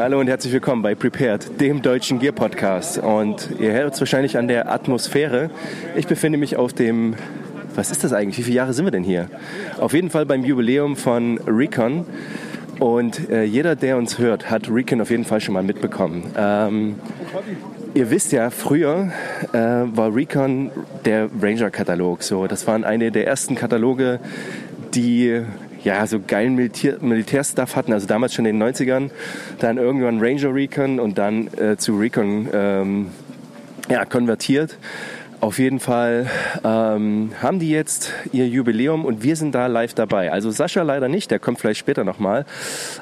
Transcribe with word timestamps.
Hallo 0.00 0.18
und 0.18 0.28
herzlich 0.28 0.54
willkommen 0.54 0.80
bei 0.80 0.94
Prepared, 0.94 1.60
dem 1.60 1.82
deutschen 1.82 2.20
Gear 2.20 2.32
Podcast. 2.32 2.96
Und 2.96 3.50
ihr 3.58 3.72
hört 3.72 3.92
es 3.92 4.00
wahrscheinlich 4.00 4.38
an 4.38 4.48
der 4.48 4.72
Atmosphäre. 4.72 5.50
Ich 5.94 6.06
befinde 6.06 6.38
mich 6.38 6.56
auf 6.56 6.72
dem, 6.72 7.16
was 7.74 7.90
ist 7.90 8.02
das 8.02 8.14
eigentlich? 8.14 8.38
Wie 8.38 8.44
viele 8.44 8.56
Jahre 8.56 8.72
sind 8.72 8.86
wir 8.86 8.92
denn 8.92 9.04
hier? 9.04 9.28
Auf 9.78 9.92
jeden 9.92 10.08
Fall 10.08 10.24
beim 10.24 10.42
Jubiläum 10.42 10.96
von 10.96 11.38
Recon. 11.46 12.06
Und 12.78 13.28
äh, 13.28 13.44
jeder, 13.44 13.76
der 13.76 13.98
uns 13.98 14.18
hört, 14.18 14.50
hat 14.50 14.70
Recon 14.70 15.02
auf 15.02 15.10
jeden 15.10 15.26
Fall 15.26 15.42
schon 15.42 15.52
mal 15.52 15.62
mitbekommen. 15.62 16.32
Ähm, 16.34 16.94
ihr 17.92 18.10
wisst 18.10 18.32
ja, 18.32 18.48
früher 18.48 19.12
äh, 19.52 19.58
war 19.58 20.14
Recon 20.16 20.70
der 21.04 21.28
Ranger-Katalog. 21.42 22.22
So, 22.22 22.46
das 22.46 22.66
waren 22.66 22.84
eine 22.84 23.10
der 23.10 23.26
ersten 23.26 23.54
Kataloge, 23.54 24.18
die 24.94 25.42
ja, 25.84 26.06
so 26.06 26.20
geilen 26.20 26.54
Militär, 26.54 26.96
Militärstuff 27.00 27.76
hatten, 27.76 27.92
also 27.92 28.06
damals 28.06 28.34
schon 28.34 28.44
in 28.46 28.58
den 28.58 28.74
90ern, 28.74 29.10
dann 29.58 29.78
irgendwann 29.78 30.20
Ranger 30.20 30.54
Recon 30.54 31.00
und 31.00 31.18
dann 31.18 31.48
äh, 31.58 31.76
zu 31.76 31.98
Recon 31.98 32.48
ähm, 32.52 33.06
ja, 33.88 34.04
konvertiert. 34.04 34.76
Auf 35.40 35.58
jeden 35.58 35.80
Fall 35.80 36.26
ähm, 36.64 37.32
haben 37.40 37.60
die 37.60 37.70
jetzt 37.70 38.12
ihr 38.30 38.46
Jubiläum 38.46 39.06
und 39.06 39.22
wir 39.22 39.36
sind 39.36 39.54
da 39.54 39.68
live 39.68 39.94
dabei. 39.94 40.30
Also 40.30 40.50
Sascha 40.50 40.82
leider 40.82 41.08
nicht, 41.08 41.30
der 41.30 41.38
kommt 41.38 41.60
vielleicht 41.60 41.80
später 41.80 42.04
nochmal. 42.04 42.44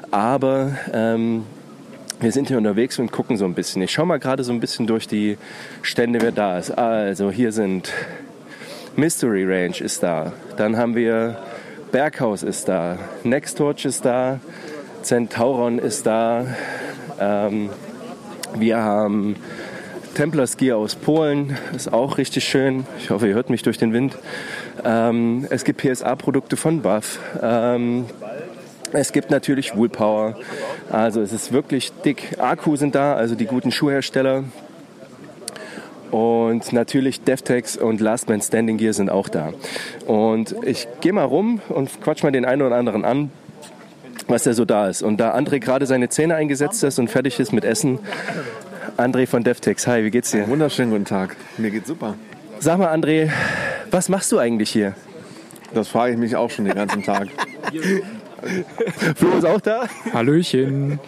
Aber 0.09 0.71
ähm, 0.93 1.43
wir 2.21 2.31
sind 2.31 2.47
hier 2.47 2.57
unterwegs 2.57 2.97
und 2.97 3.11
gucken 3.11 3.35
so 3.35 3.43
ein 3.43 3.55
bisschen. 3.55 3.81
Ich 3.81 3.91
schaue 3.91 4.05
mal 4.05 4.19
gerade 4.19 4.45
so 4.45 4.53
ein 4.53 4.61
bisschen 4.61 4.87
durch 4.87 5.05
die 5.05 5.37
Stände, 5.81 6.21
wer 6.21 6.31
da 6.31 6.57
ist. 6.57 6.71
Also 6.71 7.29
hier 7.29 7.51
sind 7.51 7.91
Mystery 8.95 9.43
Range 9.43 9.77
ist 9.77 10.01
da. 10.01 10.31
Dann 10.55 10.77
haben 10.77 10.95
wir 10.95 11.37
Berghaus 11.91 12.43
ist 12.43 12.67
da. 12.67 12.97
Nextorch 13.23 13.85
ist 13.85 14.05
da. 14.05 14.39
Centauron 15.01 15.79
ist 15.79 16.05
da. 16.05 16.45
Ähm, 17.19 17.69
wir 18.55 18.77
haben 18.77 19.35
Templar 20.13 20.45
Ski 20.47 20.71
aus 20.73 20.95
Polen, 20.95 21.57
ist 21.75 21.91
auch 21.91 22.17
richtig 22.17 22.43
schön. 22.43 22.85
Ich 22.99 23.09
hoffe, 23.09 23.27
ihr 23.27 23.33
hört 23.33 23.49
mich 23.49 23.63
durch 23.63 23.77
den 23.77 23.93
Wind. 23.93 24.17
Ähm, 24.83 25.47
es 25.49 25.63
gibt 25.63 25.81
PSA-Produkte 25.81 26.57
von 26.57 26.81
Buff. 26.81 27.19
Ähm, 27.41 28.05
es 28.91 29.11
gibt 29.11 29.31
natürlich 29.31 29.75
Woolpower. 29.75 30.35
Also 30.91 31.21
es 31.21 31.33
ist 31.33 31.51
wirklich 31.51 31.91
dick. 32.05 32.35
Akku 32.39 32.75
sind 32.75 32.95
da, 32.95 33.15
also 33.15 33.35
die 33.35 33.45
guten 33.45 33.71
Schuhhersteller. 33.71 34.43
Und 36.11 36.73
natürlich 36.73 37.21
DevTex 37.21 37.77
und 37.77 38.01
Last 38.01 38.29
Man 38.29 38.41
Standing 38.41 38.77
Gear 38.77 38.93
sind 38.93 39.09
auch 39.09 39.29
da. 39.29 39.53
Und 40.07 40.55
ich 40.63 40.87
gehe 41.01 41.13
mal 41.13 41.23
rum 41.23 41.61
und 41.69 42.01
quatsch 42.01 42.23
mal 42.23 42.31
den 42.31 42.45
einen 42.45 42.61
oder 42.61 42.75
anderen 42.75 43.05
an, 43.05 43.31
was 44.27 44.43
da 44.43 44.53
so 44.53 44.65
da 44.65 44.89
ist. 44.89 45.01
Und 45.01 45.17
da 45.17 45.35
André 45.35 45.59
gerade 45.59 45.85
seine 45.85 46.09
Zähne 46.09 46.35
eingesetzt 46.35 46.83
ist 46.83 46.99
und 46.99 47.09
fertig 47.09 47.39
ist 47.39 47.53
mit 47.53 47.63
Essen, 47.63 47.99
André 48.97 49.27
von 49.27 49.43
DevTex, 49.43 49.87
hi, 49.87 50.03
wie 50.03 50.11
geht's 50.11 50.31
dir? 50.31 50.47
Wunderschönen 50.47 50.91
guten 50.91 51.05
Tag. 51.05 51.35
Mir 51.57 51.71
geht's 51.71 51.87
super. 51.87 52.15
Sag 52.59 52.79
mal, 52.79 52.93
André, 52.93 53.31
was 53.91 54.09
machst 54.09 54.31
du 54.31 54.39
eigentlich 54.39 54.69
hier? 54.71 54.93
Das 55.73 55.87
frage 55.87 56.13
ich 56.13 56.19
mich 56.19 56.35
auch 56.35 56.49
schon 56.49 56.65
den 56.65 56.75
ganzen 56.75 57.03
Tag. 57.03 57.29
Flo 59.15 59.37
ist 59.37 59.45
auch 59.45 59.61
da? 59.61 59.87
Hallöchen. 60.13 60.99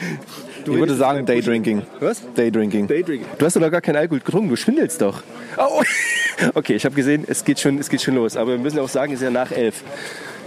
Du 0.66 0.74
ich 0.74 0.80
würde 0.80 0.96
sagen 0.96 1.26
Daydrinking. 1.26 1.82
Was? 2.00 2.22
Daydrinking. 2.36 2.88
Daydrinking. 2.88 3.28
Du 3.38 3.46
hast 3.46 3.56
doch 3.56 3.72
gar 3.72 3.82
keinen 3.82 3.98
Alkohol 3.98 4.20
getrunken, 4.20 4.50
du 4.50 4.56
schwindelst 4.56 5.02
doch. 5.02 5.24
Oh. 5.58 5.82
Okay, 6.56 6.74
ich 6.74 6.86
habe 6.86 6.96
gesehen, 6.96 7.24
es 7.28 7.46
geht, 7.46 7.60
schon, 7.60 7.78
es 7.78 7.88
geht 7.88 8.02
schon 8.02 8.16
los. 8.16 8.36
Aber 8.36 8.52
wir 8.52 8.58
müssen 8.58 8.80
auch 8.80 8.90
sagen, 8.90 9.14
es 9.14 9.20
ist 9.20 9.26
ja 9.26 9.30
nach 9.30 9.52
elf. 9.52 9.84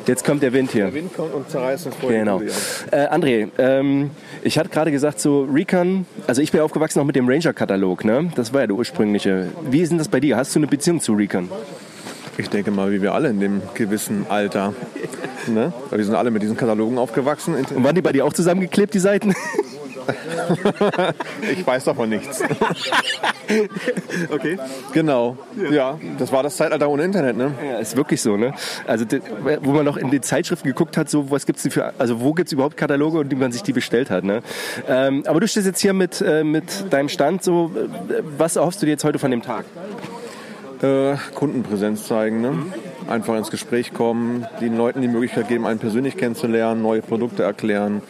Jetzt 0.07 0.25
kommt 0.25 0.43
der 0.43 0.53
Wind 0.53 0.73
hier. 0.73 0.87
Der 0.87 0.95
Wind 0.95 1.15
kommt 1.15 1.33
und 1.33 1.49
zerreißt 1.49 1.87
uns 1.87 1.95
vorher. 1.97 2.21
Genau. 2.21 2.43
Äh, 2.91 3.07
André, 3.07 3.49
ähm, 3.59 4.11
ich 4.43 4.59
hatte 4.59 4.71
gerade 4.71 4.91
gesagt, 4.91 5.21
so 5.21 5.45
Recon, 5.45 6.05
also 6.27 6.43
ich 6.43 6.51
bin 6.51 6.61
aufgewachsen 6.63 6.99
auch 7.01 7.05
mit 7.05 7.15
dem 7.15 7.29
Ranger-Katalog, 7.29 8.05
ne? 8.05 8.31
Das 8.35 8.53
war 8.53 8.63
ja 8.63 8.67
der 8.67 8.77
ursprüngliche. 8.77 9.51
Wie 9.71 9.81
ist 9.81 9.91
denn 9.91 9.99
das 9.99 10.09
bei 10.09 10.19
dir? 10.21 10.37
Hast 10.37 10.55
du 10.55 10.59
eine 10.59 10.67
Beziehung 10.67 11.01
zu 11.01 11.13
Recon? 11.15 11.49
Ich 12.37 12.51
denke 12.51 12.73
mal, 12.73 12.91
wie 12.91 13.01
wir 13.01 13.15
alle 13.15 13.29
in 13.29 13.39
dem 13.39 13.63
gewissen 13.75 14.27
Alter. 14.29 14.75
Ne? 15.47 15.73
Wir 15.91 16.05
sind 16.05 16.15
alle 16.15 16.33
mit 16.33 16.43
diesen 16.43 16.57
Katalogen 16.57 16.99
aufgewachsen. 16.99 17.55
Und 17.55 17.85
waren 17.85 17.95
die 17.95 18.03
bei 18.03 18.13
dir 18.13 18.25
auch 18.25 18.33
zusammengeklebt, 18.33 18.93
die 18.93 18.99
Seiten? 18.99 19.35
ich 21.53 21.67
weiß 21.67 21.85
davon 21.85 22.09
nichts. 22.09 22.43
okay. 24.31 24.59
Genau. 24.93 25.37
Ja, 25.71 25.99
das 26.19 26.33
war 26.33 26.43
das 26.43 26.57
Zeitalter 26.57 26.89
ohne 26.89 27.05
Internet, 27.05 27.37
ne? 27.37 27.53
Ja, 27.65 27.79
ist 27.79 27.97
wirklich 27.97 28.21
so, 28.23 28.37
ne? 28.37 28.55
Also 28.87 29.05
wo 29.63 29.73
man 29.73 29.85
noch 29.85 29.97
in 29.97 30.11
den 30.11 30.23
Zeitschriften 30.23 30.69
geguckt 30.69 30.97
hat, 30.97 31.09
so 31.09 31.31
was 31.31 31.47
gibt's 31.47 31.67
für, 31.69 31.93
also 31.99 32.21
wo 32.21 32.33
gibt's 32.33 32.53
überhaupt 32.53 32.77
Kataloge 32.77 33.19
und 33.19 33.31
wie 33.31 33.37
man 33.37 33.53
sich 33.53 33.63
die 33.63 33.73
bestellt 33.73 34.11
hat, 34.11 34.25
ne? 34.25 34.43
Ähm, 34.89 35.25
aber 35.27 35.41
du 35.41 35.49
stehst 35.49 35.67
jetzt 35.67 35.81
hier 35.81 35.93
mit, 35.93 36.21
äh, 36.21 36.45
mit 36.45 36.93
deinem 36.93 37.09
Stand, 37.09 37.43
so 37.43 37.71
was 38.37 38.57
erhoffst 38.57 38.83
du 38.83 38.87
dir 38.87 38.93
jetzt 38.93 39.05
heute 39.05 39.19
von 39.19 39.31
dem 39.31 39.43
Tag? 39.43 39.65
Äh, 40.83 41.17
Kundenpräsenz 41.35 42.07
zeigen, 42.07 42.41
ne? 42.41 42.53
Einfach 43.09 43.37
ins 43.37 43.51
Gespräch 43.51 43.93
kommen, 43.93 44.47
den 44.61 44.77
Leuten 44.77 45.03
die 45.03 45.09
Möglichkeit 45.09 45.49
geben, 45.49 45.67
einen 45.67 45.79
persönlich 45.79 46.17
kennenzulernen, 46.17 46.83
neue 46.83 47.03
Produkte 47.03 47.43
erklären, 47.43 48.03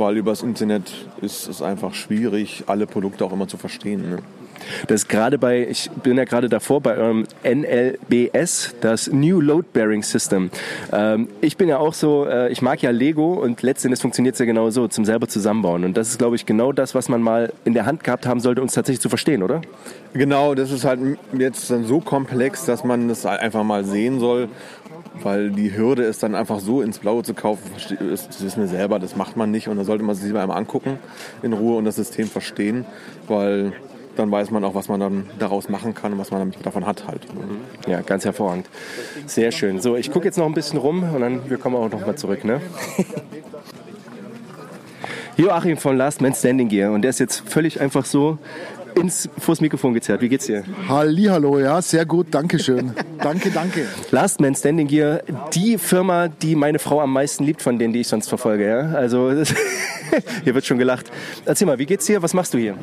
weil 0.00 0.16
übers 0.16 0.42
Internet 0.42 0.92
ist 1.22 1.46
es 1.46 1.62
einfach 1.62 1.94
schwierig, 1.94 2.64
alle 2.66 2.86
Produkte 2.86 3.24
auch 3.24 3.32
immer 3.32 3.46
zu 3.46 3.56
verstehen. 3.56 4.10
Ne? 4.10 4.18
Das 4.86 5.08
gerade 5.08 5.38
bei, 5.38 5.66
ich 5.66 5.90
bin 5.90 6.16
ja 6.16 6.24
gerade 6.24 6.48
davor 6.48 6.80
bei 6.80 6.96
eurem 6.96 7.26
NLBS, 7.44 8.74
das 8.80 9.10
New 9.12 9.40
Load 9.40 9.68
Bearing 9.72 10.02
System. 10.02 10.50
Ähm, 10.92 11.28
ich 11.40 11.56
bin 11.56 11.68
ja 11.68 11.78
auch 11.78 11.94
so, 11.94 12.26
äh, 12.26 12.50
ich 12.50 12.62
mag 12.62 12.82
ja 12.82 12.90
Lego 12.90 13.34
und 13.34 13.62
letztendlich 13.62 14.00
funktioniert 14.00 14.34
es 14.34 14.38
ja 14.38 14.46
genau 14.46 14.70
so, 14.70 14.88
zum 14.88 15.04
selber 15.04 15.28
zusammenbauen. 15.28 15.84
Und 15.84 15.96
das 15.96 16.08
ist, 16.08 16.18
glaube 16.18 16.36
ich, 16.36 16.46
genau 16.46 16.72
das, 16.72 16.94
was 16.94 17.08
man 17.08 17.22
mal 17.22 17.52
in 17.64 17.74
der 17.74 17.86
Hand 17.86 18.04
gehabt 18.04 18.26
haben 18.26 18.40
sollte, 18.40 18.62
uns 18.62 18.74
tatsächlich 18.74 19.00
zu 19.00 19.08
verstehen, 19.08 19.42
oder? 19.42 19.62
Genau, 20.12 20.54
das 20.54 20.72
ist 20.72 20.84
halt 20.84 21.00
jetzt 21.38 21.70
dann 21.70 21.84
so 21.84 22.00
komplex, 22.00 22.64
dass 22.64 22.84
man 22.84 23.08
das 23.08 23.24
einfach 23.26 23.62
mal 23.62 23.84
sehen 23.84 24.18
soll 24.18 24.48
weil 25.14 25.50
die 25.50 25.76
Hürde 25.76 26.04
ist 26.04 26.22
dann 26.22 26.34
einfach 26.34 26.60
so 26.60 26.82
ins 26.82 26.98
Blaue 26.98 27.22
zu 27.22 27.34
kaufen, 27.34 27.70
das 27.98 28.42
wissen 28.42 28.60
wir 28.60 28.68
selber, 28.68 28.98
das 28.98 29.16
macht 29.16 29.36
man 29.36 29.50
nicht 29.50 29.68
und 29.68 29.76
da 29.76 29.84
sollte 29.84 30.04
man 30.04 30.14
sich 30.14 30.26
lieber 30.26 30.40
einmal 30.42 30.58
angucken 30.58 30.98
in 31.42 31.52
Ruhe 31.52 31.76
und 31.76 31.84
das 31.84 31.96
System 31.96 32.26
verstehen, 32.28 32.84
weil 33.26 33.72
dann 34.16 34.30
weiß 34.30 34.50
man 34.50 34.64
auch, 34.64 34.74
was 34.74 34.88
man 34.88 35.00
dann 35.00 35.30
daraus 35.38 35.68
machen 35.68 35.94
kann 35.94 36.12
und 36.12 36.18
was 36.18 36.30
man 36.30 36.52
davon 36.62 36.86
hat 36.86 37.06
halt. 37.06 37.22
Ja, 37.86 38.00
ganz 38.02 38.24
hervorragend. 38.24 38.66
Sehr 39.26 39.52
schön. 39.52 39.80
So, 39.80 39.96
ich 39.96 40.10
gucke 40.10 40.26
jetzt 40.26 40.36
noch 40.36 40.46
ein 40.46 40.54
bisschen 40.54 40.78
rum 40.78 41.04
und 41.14 41.20
dann 41.20 41.48
wir 41.48 41.58
kommen 41.58 41.76
auch 41.76 41.90
noch 41.90 42.06
mal 42.06 42.16
zurück, 42.16 42.44
ne? 42.44 42.60
Joachim 45.36 45.76
von 45.78 45.96
Last 45.96 46.20
Man 46.20 46.34
Standing 46.34 46.68
Gear 46.68 46.92
und 46.92 47.02
der 47.02 47.10
ist 47.10 47.18
jetzt 47.18 47.48
völlig 47.48 47.80
einfach 47.80 48.04
so 48.04 48.38
ins 48.94 49.28
vors 49.38 49.60
Mikrofon 49.60 49.94
gezerrt. 49.94 50.20
Wie 50.20 50.28
geht's 50.28 50.46
dir? 50.46 50.64
Hallo, 50.88 51.58
ja, 51.58 51.80
sehr 51.82 52.06
gut, 52.06 52.28
danke 52.30 52.58
schön. 52.58 52.92
danke, 53.18 53.50
danke. 53.50 53.86
Last 54.10 54.40
Man 54.40 54.54
Standing 54.54 54.86
Gear, 54.86 55.20
die 55.54 55.78
Firma, 55.78 56.28
die 56.28 56.54
meine 56.54 56.78
Frau 56.78 57.00
am 57.00 57.12
meisten 57.12 57.44
liebt 57.44 57.62
von 57.62 57.78
denen, 57.78 57.92
die 57.92 58.00
ich 58.00 58.08
sonst 58.08 58.28
verfolge. 58.28 58.66
Ja? 58.66 58.96
Also 58.96 59.30
hier 60.44 60.54
wird 60.54 60.66
schon 60.66 60.78
gelacht. 60.78 61.10
Erzähl 61.44 61.66
mal, 61.66 61.78
wie 61.78 61.86
geht's 61.86 62.06
dir? 62.06 62.22
Was 62.22 62.34
machst 62.34 62.54
du 62.54 62.58
hier? 62.58 62.76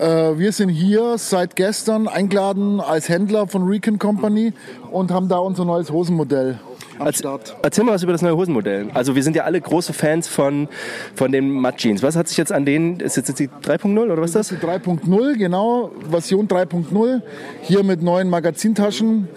Äh, 0.00 0.38
wir 0.38 0.52
sind 0.52 0.70
hier 0.70 1.18
seit 1.18 1.56
gestern 1.56 2.08
eingeladen 2.08 2.80
als 2.80 3.08
Händler 3.08 3.46
von 3.46 3.64
Recon 3.64 3.98
Company 3.98 4.52
und 4.90 5.10
haben 5.10 5.28
da 5.28 5.38
unser 5.38 5.64
neues 5.64 5.90
Hosenmodell 5.90 6.58
am 7.00 7.12
Start. 7.12 7.56
Erzähl 7.62 7.84
mal 7.84 7.92
was 7.92 8.02
über 8.02 8.12
das 8.12 8.22
neue 8.22 8.36
Hosenmodell. 8.36 8.88
Also 8.94 9.14
wir 9.14 9.22
sind 9.22 9.36
ja 9.36 9.44
alle 9.44 9.60
große 9.60 9.92
Fans 9.92 10.28
von, 10.28 10.68
von 11.14 11.32
den 11.32 11.50
Mud 11.50 11.76
Jeans. 11.76 12.02
Was 12.02 12.16
hat 12.16 12.28
sich 12.28 12.36
jetzt 12.36 12.52
an 12.52 12.64
denen, 12.64 13.00
ist 13.00 13.16
jetzt 13.16 13.38
die 13.38 13.48
3.0 13.48 13.98
oder 13.98 14.20
was 14.20 14.34
ist 14.34 14.36
das? 14.36 14.48
Die 14.48 14.66
3.0, 14.66 15.36
genau, 15.36 15.90
Version 16.10 16.48
3.0. 16.48 17.22
Hier 17.62 17.82
mit 17.82 18.02
neuen 18.02 18.28
Magazintaschen. 18.28 19.28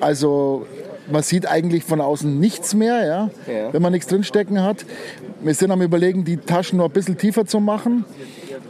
Also 0.00 0.66
man 1.10 1.22
sieht 1.22 1.46
eigentlich 1.46 1.84
von 1.84 2.00
außen 2.00 2.38
nichts 2.38 2.74
mehr, 2.74 3.04
ja, 3.04 3.30
ja. 3.52 3.72
wenn 3.72 3.82
man 3.82 3.92
nichts 3.92 4.08
drinstecken 4.08 4.62
hat. 4.62 4.84
Wir 5.42 5.54
sind 5.54 5.70
am 5.70 5.82
überlegen, 5.82 6.24
die 6.24 6.36
Taschen 6.36 6.78
noch 6.78 6.86
ein 6.86 6.92
bisschen 6.92 7.18
tiefer 7.18 7.44
zu 7.44 7.60
machen. 7.60 8.04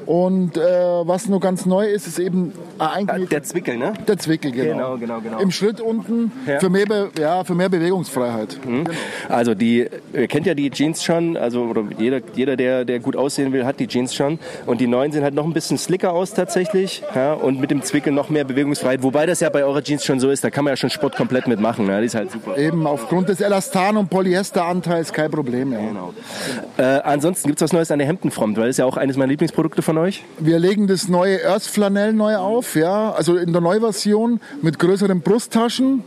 Und 0.06 0.56
äh, 0.56 0.60
was 0.60 1.28
nur 1.28 1.40
ganz 1.40 1.66
neu 1.66 1.86
ist, 1.86 2.06
ist 2.06 2.18
eben 2.18 2.52
äh, 2.78 3.26
der 3.26 3.42
Zwickel, 3.42 3.76
ne? 3.76 3.92
Der 4.08 4.18
Zwickel, 4.18 4.50
genau. 4.50 4.96
Genau, 4.96 4.98
genau, 4.98 5.20
genau. 5.20 5.38
Im 5.38 5.50
Schritt 5.50 5.80
unten 5.80 6.32
ja. 6.46 6.58
für, 6.58 6.70
mehr 6.70 6.86
ja, 7.18 7.44
für 7.44 7.54
mehr 7.54 7.68
Bewegungsfreiheit. 7.68 8.58
Mhm. 8.64 8.84
Genau. 8.84 8.98
Also 9.28 9.54
die, 9.54 9.88
ihr 10.12 10.28
kennt 10.28 10.46
ja 10.46 10.54
die 10.54 10.70
Jeans 10.70 11.04
schon, 11.04 11.36
also 11.36 11.62
oder 11.62 11.84
jeder, 11.98 12.20
jeder 12.34 12.56
der, 12.56 12.84
der 12.84 12.98
gut 13.00 13.16
aussehen 13.16 13.52
will, 13.52 13.64
hat 13.64 13.78
die 13.80 13.86
Jeans 13.86 14.14
schon. 14.14 14.38
Und 14.66 14.80
die 14.80 14.86
neuen 14.86 15.12
sehen 15.12 15.22
halt 15.22 15.34
noch 15.34 15.44
ein 15.44 15.52
bisschen 15.52 15.78
slicker 15.78 16.12
aus 16.12 16.34
tatsächlich. 16.34 17.02
Ja, 17.14 17.34
und 17.34 17.60
mit 17.60 17.70
dem 17.70 17.82
Zwickel 17.82 18.12
noch 18.12 18.28
mehr 18.28 18.44
Bewegungsfreiheit. 18.44 19.02
Wobei 19.02 19.26
das 19.26 19.40
ja 19.40 19.50
bei 19.50 19.64
eurer 19.64 19.82
Jeans 19.82 20.04
schon 20.04 20.20
so 20.20 20.30
ist, 20.30 20.42
da 20.42 20.50
kann 20.50 20.64
man 20.64 20.72
ja 20.72 20.76
schon 20.76 20.90
Sport 20.90 21.16
komplett 21.16 21.46
mitmachen. 21.46 21.86
Ne? 21.86 22.00
Die 22.00 22.06
ist 22.06 22.14
halt 22.14 22.30
super. 22.30 22.56
Eben 22.58 22.86
aufgrund 22.86 23.28
des 23.28 23.40
Elastan- 23.40 23.96
und 23.96 24.10
Polyesteranteils 24.10 25.12
kein 25.12 25.30
Problem. 25.30 25.72
Ja. 25.72 25.78
Genau. 25.78 26.14
Äh, 26.76 26.82
ansonsten 26.82 27.48
gibt 27.48 27.60
es 27.60 27.64
was 27.64 27.72
Neues 27.72 27.90
an 27.90 27.98
der 27.98 28.08
Hemdenfront, 28.08 28.56
weil 28.56 28.64
das 28.64 28.74
ist 28.74 28.78
ja 28.78 28.84
auch 28.84 28.96
eines 28.96 29.16
meiner 29.16 29.30
Lieblingsprodukte 29.30 29.82
von 29.82 29.98
euch. 29.98 30.24
Wir 30.38 30.58
legen 30.58 30.86
das 30.86 31.08
neue 31.08 31.46
Earth 31.46 31.64
Flanell 31.64 32.12
neu 32.12 32.36
auf, 32.36 32.74
ja, 32.76 33.12
also 33.12 33.36
in 33.36 33.52
der 33.52 33.60
Neuversion 33.60 34.40
mit 34.62 34.78
größeren 34.78 35.20
Brusttaschen, 35.20 36.04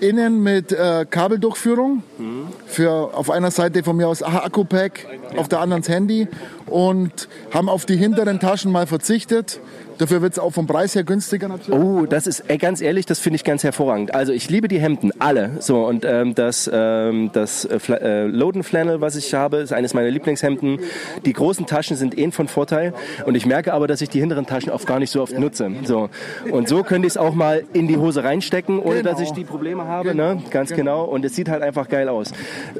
innen 0.00 0.42
mit 0.42 0.72
äh, 0.72 1.06
Kabeldurchführung. 1.08 2.02
Mhm 2.18 2.43
für 2.66 3.14
auf 3.14 3.30
einer 3.30 3.50
Seite 3.50 3.82
von 3.82 3.96
mir 3.96 4.08
aus 4.08 4.22
Akku-Pack, 4.22 5.06
auf 5.36 5.48
der 5.48 5.60
anderen 5.60 5.82
das 5.82 5.88
Handy 5.88 6.28
und 6.66 7.28
haben 7.52 7.68
auf 7.68 7.86
die 7.86 7.96
hinteren 7.96 8.40
Taschen 8.40 8.72
mal 8.72 8.86
verzichtet. 8.86 9.60
Dafür 9.98 10.22
wird 10.22 10.32
es 10.32 10.38
auch 10.40 10.50
vom 10.50 10.66
Preis 10.66 10.94
her 10.94 11.04
günstiger 11.04 11.46
natürlich. 11.46 11.80
Oh, 11.80 12.06
das 12.06 12.26
ist 12.26 12.40
ey, 12.48 12.58
ganz 12.58 12.80
ehrlich, 12.80 13.06
das 13.06 13.20
finde 13.20 13.36
ich 13.36 13.44
ganz 13.44 13.62
hervorragend. 13.62 14.12
Also 14.12 14.32
ich 14.32 14.50
liebe 14.50 14.66
die 14.66 14.80
Hemden, 14.80 15.12
alle. 15.20 15.52
So 15.60 15.86
und 15.86 16.04
ähm, 16.04 16.34
das, 16.34 16.68
ähm, 16.72 17.30
das 17.32 17.64
äh, 17.64 17.78
äh, 17.92 18.26
Loden 18.26 18.64
Flannel, 18.64 19.00
was 19.00 19.14
ich 19.14 19.32
habe, 19.34 19.58
ist 19.58 19.72
eines 19.72 19.94
meiner 19.94 20.10
Lieblingshemden. 20.10 20.80
Die 21.24 21.32
großen 21.32 21.66
Taschen 21.66 21.96
sind 21.96 22.18
eh 22.18 22.28
von 22.32 22.48
Vorteil 22.48 22.92
und 23.26 23.36
ich 23.36 23.46
merke 23.46 23.72
aber, 23.72 23.86
dass 23.86 24.00
ich 24.00 24.08
die 24.08 24.18
hinteren 24.18 24.46
Taschen 24.46 24.72
oft 24.72 24.86
gar 24.86 24.98
nicht 24.98 25.10
so 25.10 25.22
oft 25.22 25.38
nutze. 25.38 25.70
So 25.84 26.08
und 26.50 26.68
so 26.68 26.82
könnte 26.82 27.06
ich 27.06 27.12
es 27.12 27.16
auch 27.16 27.34
mal 27.34 27.64
in 27.72 27.86
die 27.86 27.98
Hose 27.98 28.24
reinstecken, 28.24 28.80
ohne 28.80 29.02
genau. 29.02 29.10
dass 29.10 29.20
ich 29.20 29.30
die 29.32 29.44
Probleme 29.44 29.84
habe. 29.84 30.10
Genau. 30.10 30.34
Ne? 30.34 30.42
Ganz 30.50 30.70
genau. 30.70 31.04
genau. 31.04 31.04
Und 31.04 31.24
es 31.24 31.36
sieht 31.36 31.48
halt 31.48 31.62
einfach 31.62 31.88
geil 31.88 32.08
aus. 32.08 32.32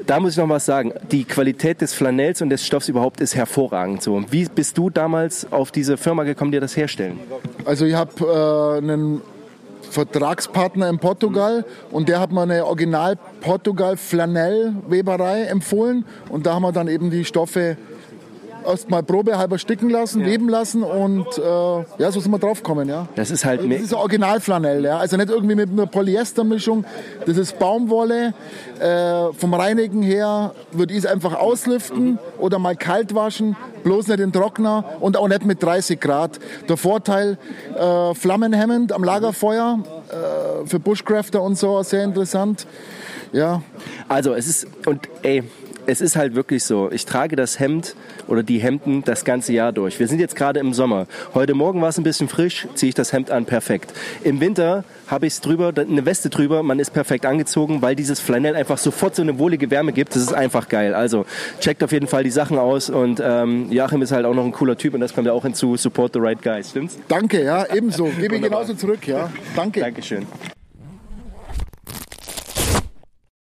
Da 0.05 0.19
muss 0.19 0.31
ich 0.31 0.37
noch 0.37 0.49
was 0.49 0.65
sagen. 0.65 0.93
Die 1.11 1.23
Qualität 1.23 1.81
des 1.81 1.93
Flanells 1.93 2.41
und 2.41 2.49
des 2.49 2.65
Stoffs 2.65 2.89
überhaupt 2.89 3.21
ist 3.21 3.35
hervorragend. 3.35 4.01
So 4.01 4.23
wie 4.31 4.45
bist 4.45 4.77
du 4.77 4.89
damals 4.89 5.51
auf 5.51 5.71
diese 5.71 5.97
Firma 5.97 6.23
gekommen, 6.23 6.51
die 6.51 6.59
das 6.59 6.75
herstellt? 6.75 6.95
vorstellen? 6.95 7.19
Also 7.65 7.85
ich 7.85 7.95
habe 7.95 8.11
äh, 8.21 8.77
einen 8.77 9.21
Vertragspartner 9.89 10.89
in 10.89 10.99
Portugal 10.99 11.63
und 11.91 12.09
der 12.09 12.19
hat 12.19 12.31
mir 12.31 12.41
eine 12.41 12.65
Original 12.65 13.17
Portugal 13.41 13.97
Flanell 13.97 14.73
Weberei 14.87 15.43
empfohlen 15.43 16.05
und 16.29 16.45
da 16.45 16.55
haben 16.55 16.63
wir 16.63 16.71
dann 16.71 16.87
eben 16.87 17.11
die 17.11 17.23
Stoffe 17.23 17.77
erstmal 18.65 19.03
probehalber 19.03 19.57
sticken 19.57 19.89
lassen, 19.89 20.21
ja. 20.21 20.27
leben 20.27 20.49
lassen 20.49 20.83
und 20.83 21.25
äh, 21.37 21.41
ja, 21.41 22.11
so 22.11 22.19
sind 22.19 22.31
wir 22.31 22.39
drauf 22.39 22.61
gekommen, 22.61 22.89
ja. 22.89 23.07
Das 23.15 23.31
ist 23.31 23.45
halt 23.45 23.61
Das 23.71 23.81
ist 23.81 23.93
Originalflanell, 23.93 24.83
ja. 24.83 24.97
Also 24.97 25.17
nicht 25.17 25.29
irgendwie 25.29 25.55
mit 25.55 25.69
einer 25.69 25.85
Polyestermischung. 25.85 26.85
Das 27.25 27.37
ist 27.37 27.59
Baumwolle. 27.59 28.33
Äh, 28.79 29.33
vom 29.33 29.53
Reinigen 29.53 30.01
her 30.01 30.53
würde 30.71 30.93
ich 30.93 30.99
es 30.99 31.05
einfach 31.05 31.35
auslüften 31.35 32.19
oder 32.37 32.59
mal 32.59 32.75
kalt 32.75 33.15
waschen, 33.15 33.55
bloß 33.83 34.07
nicht 34.07 34.19
in 34.19 34.33
Trockner 34.33 34.83
und 34.99 35.17
auch 35.17 35.27
nicht 35.27 35.45
mit 35.45 35.63
30 35.63 35.99
Grad. 35.99 36.39
Der 36.67 36.77
Vorteil, 36.77 37.37
äh, 37.77 38.13
flammenhemmend 38.13 38.91
am 38.91 39.03
Lagerfeuer, 39.03 39.79
äh, 40.09 40.67
für 40.67 40.79
Bushcrafter 40.79 41.41
und 41.41 41.57
so, 41.57 41.81
sehr 41.83 42.03
interessant. 42.03 42.67
Ja. 43.31 43.61
Also 44.07 44.33
es 44.33 44.47
ist, 44.47 44.67
und 44.85 45.09
ey, 45.23 45.43
es 45.87 46.01
ist 46.01 46.15
halt 46.15 46.35
wirklich 46.35 46.63
so. 46.63 46.89
Ich 46.91 47.05
trage 47.05 47.35
das 47.35 47.59
Hemd 47.59 47.95
oder 48.27 48.43
die 48.43 48.59
Hemden 48.59 49.03
das 49.03 49.25
ganze 49.25 49.53
Jahr 49.53 49.71
durch. 49.71 49.99
Wir 49.99 50.07
sind 50.07 50.19
jetzt 50.19 50.35
gerade 50.35 50.59
im 50.59 50.73
Sommer. 50.73 51.07
Heute 51.33 51.53
Morgen 51.53 51.81
war 51.81 51.89
es 51.89 51.97
ein 51.97 52.03
bisschen 52.03 52.27
frisch, 52.27 52.67
ziehe 52.75 52.89
ich 52.89 52.95
das 52.95 53.13
Hemd 53.13 53.31
an, 53.31 53.45
perfekt. 53.45 53.93
Im 54.23 54.39
Winter 54.39 54.83
habe 55.07 55.27
ich 55.27 55.33
es 55.33 55.41
drüber, 55.41 55.71
eine 55.75 56.05
Weste 56.05 56.29
drüber, 56.29 56.63
man 56.63 56.79
ist 56.79 56.91
perfekt 56.91 57.25
angezogen, 57.25 57.81
weil 57.81 57.95
dieses 57.95 58.19
Flanell 58.19 58.55
einfach 58.55 58.77
sofort 58.77 59.15
so 59.15 59.21
eine 59.21 59.37
wohlige 59.37 59.69
Wärme 59.69 59.93
gibt. 59.93 60.15
Das 60.15 60.21
ist 60.23 60.33
einfach 60.33 60.67
geil. 60.69 60.93
Also 60.93 61.25
checkt 61.59 61.83
auf 61.83 61.91
jeden 61.91 62.07
Fall 62.07 62.23
die 62.23 62.31
Sachen 62.31 62.57
aus 62.57 62.89
und 62.89 63.21
ähm, 63.23 63.71
Joachim 63.71 64.01
ist 64.01 64.11
halt 64.11 64.25
auch 64.25 64.33
noch 64.33 64.45
ein 64.45 64.51
cooler 64.51 64.77
Typ 64.77 64.93
und 64.93 65.01
das 65.01 65.13
kommt 65.13 65.27
ja 65.27 65.33
auch 65.33 65.43
hinzu. 65.43 65.77
Support 65.77 66.13
the 66.13 66.19
right 66.19 66.41
guys, 66.41 66.71
stimmt's? 66.71 66.97
Danke, 67.07 67.43
ja, 67.43 67.65
ebenso. 67.73 68.05
Gebe 68.05 68.35
ich 68.35 68.41
genauso 68.41 68.73
zurück, 68.73 69.07
ja. 69.07 69.29
Danke. 69.55 69.81
Dankeschön. 69.81 70.25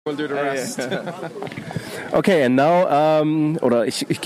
We'll 0.03 0.15
do 0.15 0.27
the 0.27 0.33
rest. 0.33 0.79
okay, 2.13 2.43
and 2.43 2.55
now, 2.55 2.87
um, 3.21 3.57
oder 3.61 3.85
ich, 3.85 4.05
ich, 4.09 4.19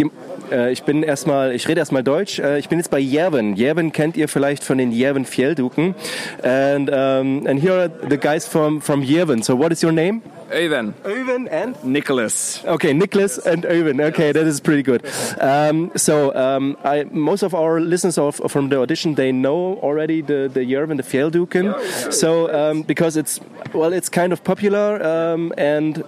äh, 0.52 0.72
ich 0.72 0.84
bin 0.84 1.04
erstmal, 1.04 1.54
ich 1.54 1.68
rede 1.68 1.80
erstmal 1.80 2.04
Deutsch. 2.04 2.40
Äh, 2.40 2.60
ich 2.60 2.70
bin 2.70 2.80
jetzt 2.80 2.90
bei 2.90 3.00
Jerven. 3.00 3.56
Jerven 3.56 3.92
kennt 3.92 4.18
ihr 4.18 4.28
vielleicht 4.28 4.64
von 4.64 4.78
den 4.78 4.92
Jerven 4.92 5.26
Fjellduken. 5.26 5.96
And, 6.44 6.90
um, 6.90 7.48
and 7.48 7.62
here 7.62 7.74
are 7.74 7.92
the 8.10 8.18
guys 8.18 8.48
from, 8.48 8.82
from 8.82 9.02
Jerven. 9.02 9.44
So 9.44 9.56
what 9.58 9.72
is 9.72 9.84
your 9.84 9.92
name? 9.92 10.22
Euven. 10.52 10.94
Euven 11.04 11.48
and? 11.48 11.76
Nicholas. 11.84 12.64
Okay, 12.66 12.94
Nicholas 12.94 13.40
and 13.40 13.66
Euven. 13.66 14.00
Okay, 14.00 14.32
that 14.32 14.46
is 14.46 14.62
pretty 14.62 14.84
good. 14.84 15.04
Um, 15.40 15.92
so 15.96 16.36
um, 16.36 16.78
I, 16.84 17.06
most 17.12 17.44
of 17.44 17.56
our 17.56 17.82
listeners 17.82 18.18
of, 18.18 18.40
from 18.52 18.70
the 18.70 18.80
audition, 18.80 19.16
they 19.16 19.32
know 19.32 19.80
already 19.82 20.22
the, 20.22 20.50
the 20.54 20.62
Jerven, 20.62 20.98
the 20.98 21.04
Fjellduken. 21.04 22.14
So 22.14 22.54
um, 22.54 22.84
because 22.84 23.18
it's, 23.18 23.40
well, 23.74 23.92
it's 23.92 24.10
kind 24.10 24.32
of 24.32 24.44
popular 24.44 25.04
um, 25.04 25.52
and 25.58 26.04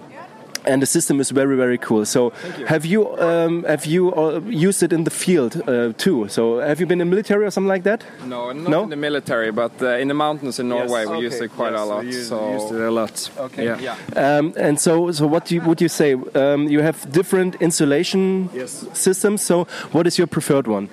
and 0.64 0.82
the 0.82 0.86
system 0.86 1.20
is 1.20 1.30
very 1.30 1.56
very 1.56 1.78
cool. 1.78 2.04
So 2.04 2.32
you. 2.58 2.66
have 2.66 2.84
you 2.84 3.18
um, 3.18 3.64
have 3.64 3.86
you 3.86 4.14
uh, 4.14 4.40
used 4.46 4.82
it 4.82 4.92
in 4.92 5.04
the 5.04 5.10
field 5.10 5.62
uh, 5.68 5.92
too? 5.96 6.28
So 6.28 6.58
have 6.58 6.80
you 6.80 6.86
been 6.86 7.00
in 7.00 7.08
the 7.08 7.14
military 7.16 7.44
or 7.46 7.50
something 7.50 7.68
like 7.68 7.84
that? 7.84 8.04
No, 8.26 8.52
not 8.52 8.70
no? 8.70 8.82
in 8.84 8.90
the 8.90 8.96
military, 8.96 9.50
but 9.50 9.72
uh, 9.82 10.02
in 10.02 10.08
the 10.08 10.14
mountains 10.14 10.58
in 10.58 10.68
Norway 10.68 11.00
yes. 11.00 11.08
we 11.08 11.14
okay. 11.14 11.22
used 11.24 11.42
it 11.42 11.50
quite 11.52 11.72
yes, 11.72 11.80
a 11.80 11.84
lot. 11.84 12.04
We 12.04 12.12
so 12.12 12.52
used 12.52 12.74
it 12.74 12.80
a 12.80 12.90
lot. 12.90 13.30
Okay. 13.38 13.64
Yeah. 13.64 13.80
yeah. 13.80 13.96
Um, 14.38 14.52
and 14.56 14.78
so 14.78 15.12
so 15.12 15.26
what 15.26 15.50
you, 15.50 15.60
would 15.62 15.80
you 15.80 15.88
say? 15.88 16.14
Um, 16.34 16.68
you 16.68 16.80
have 16.82 17.10
different 17.12 17.56
insulation 17.60 18.50
yes. 18.54 18.84
systems. 18.92 19.42
So 19.42 19.64
what 19.92 20.06
is 20.06 20.18
your 20.18 20.26
preferred 20.26 20.66
one? 20.66 20.88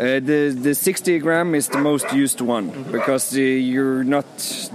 Uh, 0.00 0.18
the 0.18 0.56
the 0.58 0.74
60 0.74 1.18
gram 1.18 1.54
is 1.54 1.68
the 1.68 1.76
most 1.76 2.10
used 2.14 2.40
one 2.40 2.70
because 2.90 3.36
uh, 3.36 3.40
you're 3.40 4.02
not 4.02 4.24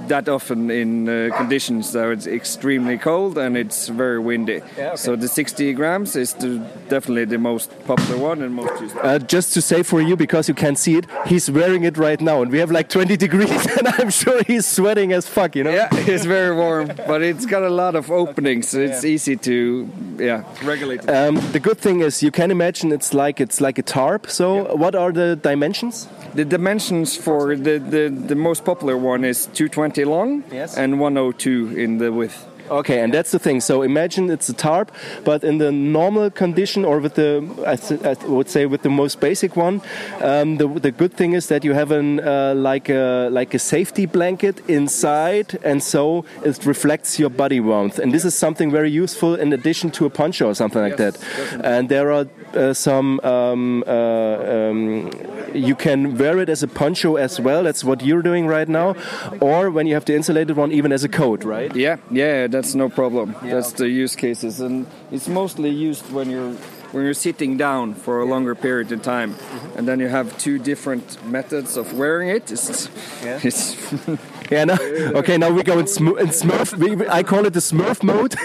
that 0.07 0.29
often 0.29 0.69
in 0.69 1.09
uh, 1.09 1.35
conditions 1.35 1.93
that 1.93 2.11
it's 2.11 2.27
extremely 2.27 2.95
cold 2.95 3.35
and 3.35 3.57
it's 3.57 3.87
very 3.87 4.19
windy. 4.19 4.61
Yeah, 4.77 4.89
okay. 4.89 4.97
So 4.97 5.15
the 5.15 5.27
60 5.27 5.73
grams 5.73 6.15
is 6.15 6.35
the, 6.35 6.59
definitely 6.89 7.25
the 7.25 7.39
most 7.39 7.71
popular 7.85 8.19
one 8.19 8.43
and 8.43 8.53
most 8.53 8.79
used. 8.79 8.95
Uh, 8.97 9.17
just 9.17 9.51
to 9.55 9.61
say 9.61 9.81
for 9.81 9.99
you 9.99 10.15
because 10.15 10.47
you 10.47 10.53
can't 10.53 10.77
see 10.77 10.95
it, 10.97 11.07
he's 11.25 11.49
wearing 11.49 11.85
it 11.85 11.97
right 11.97 12.21
now 12.21 12.43
and 12.43 12.51
we 12.51 12.59
have 12.59 12.69
like 12.69 12.89
20 12.89 13.17
degrees 13.17 13.65
and 13.77 13.87
I'm 13.87 14.11
sure 14.11 14.43
he's 14.43 14.67
sweating 14.67 15.11
as 15.11 15.27
fuck. 15.27 15.55
You 15.55 15.63
know? 15.63 15.71
Yeah, 15.71 15.89
it's 15.91 16.25
very 16.25 16.55
warm, 16.55 16.91
but 17.07 17.23
it's 17.23 17.47
got 17.47 17.63
a 17.63 17.69
lot 17.71 17.95
of 17.95 18.11
openings, 18.11 18.69
so 18.69 18.77
it's 18.77 19.03
yeah. 19.03 19.09
easy 19.09 19.37
to 19.37 19.89
yeah 20.19 20.43
regulate. 20.63 21.09
Um, 21.09 21.35
the 21.51 21.59
good 21.59 21.79
thing 21.79 22.01
is 22.01 22.21
you 22.21 22.29
can 22.29 22.51
imagine 22.51 22.91
it's 22.91 23.11
like 23.11 23.41
it's 23.41 23.59
like 23.59 23.79
a 23.79 23.83
tarp. 23.83 24.29
So 24.29 24.67
yeah. 24.67 24.73
what 24.73 24.93
are 24.93 25.14
the 25.15 25.35
dimensions? 25.35 26.07
The 26.35 26.45
dimensions 26.45 27.15
for 27.15 27.55
the, 27.55 27.79
the, 27.79 28.09
the 28.09 28.35
most 28.35 28.63
popular 28.65 28.97
one 28.97 29.23
is 29.25 29.47
220 29.47 30.05
long 30.05 30.43
yes. 30.51 30.77
and 30.77 30.99
102 30.99 31.75
in 31.77 31.97
the 31.97 32.11
width. 32.11 32.45
Okay, 32.69 33.01
and 33.01 33.13
that's 33.13 33.31
the 33.31 33.39
thing. 33.39 33.61
So 33.61 33.81
imagine 33.83 34.29
it's 34.29 34.49
a 34.49 34.53
tarp, 34.53 34.91
but 35.23 35.43
in 35.43 35.57
the 35.59 35.71
normal 35.71 36.29
condition, 36.31 36.83
or 36.85 36.99
with 36.99 37.15
the, 37.15 37.43
I, 37.65 38.27
would 38.27 38.49
say, 38.49 38.65
with 38.65 38.81
the 38.81 38.89
most 38.89 39.19
basic 39.19 39.55
one, 39.55 39.81
um, 40.21 40.57
the, 40.57 40.67
the 40.67 40.91
good 40.91 41.13
thing 41.13 41.33
is 41.33 41.47
that 41.47 41.63
you 41.63 41.73
have 41.73 41.91
an 41.91 42.19
uh, 42.19 42.53
like 42.55 42.89
a 42.89 43.29
like 43.31 43.53
a 43.53 43.59
safety 43.59 44.05
blanket 44.05 44.67
inside, 44.67 45.59
and 45.63 45.83
so 45.83 46.25
it 46.43 46.65
reflects 46.65 47.19
your 47.19 47.29
body 47.29 47.59
warmth. 47.59 47.99
And 47.99 48.13
this 48.13 48.25
is 48.25 48.33
something 48.33 48.71
very 48.71 48.89
useful 48.89 49.35
in 49.35 49.53
addition 49.53 49.91
to 49.91 50.05
a 50.05 50.09
poncho 50.09 50.49
or 50.49 50.55
something 50.55 50.81
like 50.81 50.97
yes, 50.97 50.99
that. 50.99 51.13
Definitely. 51.13 51.71
And 51.71 51.89
there 51.89 52.11
are 52.11 52.27
uh, 52.53 52.73
some 52.73 53.19
um, 53.21 53.83
uh, 53.85 53.91
um, 53.91 55.11
you 55.53 55.75
can 55.75 56.17
wear 56.17 56.39
it 56.39 56.49
as 56.49 56.63
a 56.63 56.67
poncho 56.67 57.15
as 57.15 57.39
well. 57.39 57.63
That's 57.63 57.83
what 57.83 58.03
you're 58.03 58.21
doing 58.21 58.47
right 58.47 58.67
now, 58.67 58.95
or 59.39 59.69
when 59.69 59.87
you 59.87 59.93
have 59.93 60.05
the 60.05 60.15
insulated 60.15 60.55
one, 60.57 60.71
even 60.71 60.91
as 60.91 61.03
a 61.03 61.09
coat, 61.09 61.43
right? 61.43 61.75
Yeah, 61.75 61.97
yeah 62.09 62.47
that's 62.55 62.75
no 62.75 62.89
problem. 62.89 63.35
Yeah, 63.43 63.55
that's 63.55 63.73
okay. 63.73 63.83
the 63.83 63.89
use 63.89 64.15
cases, 64.15 64.61
and 64.61 64.85
it's 65.11 65.27
mostly 65.27 65.69
used 65.69 66.11
when 66.11 66.29
you're 66.29 66.53
when 66.91 67.03
you're 67.03 67.13
sitting 67.13 67.57
down 67.57 67.93
for 67.93 68.21
a 68.21 68.25
longer 68.25 68.55
period 68.55 68.91
of 68.91 69.01
time, 69.01 69.31
mm 69.31 69.35
-hmm. 69.35 69.77
and 69.77 69.87
then 69.87 69.99
you 69.99 70.09
have 70.09 70.27
two 70.37 70.57
different 70.57 71.17
methods 71.25 71.77
of 71.77 71.93
wearing 71.93 72.29
it. 72.35 72.51
It's, 72.51 72.89
yeah. 73.23 73.45
it's 73.47 73.75
yeah. 74.53 74.65
No, 74.65 74.75
okay, 75.19 75.37
now 75.37 75.55
we 75.55 75.63
go 75.63 75.79
in, 75.79 75.87
sm 75.87 76.07
in 76.07 76.31
Smurf. 76.31 76.73
We, 76.77 76.89
I 77.19 77.23
call 77.23 77.45
it 77.45 77.53
the 77.53 77.61
Smurf 77.61 78.01
mode. 78.03 78.35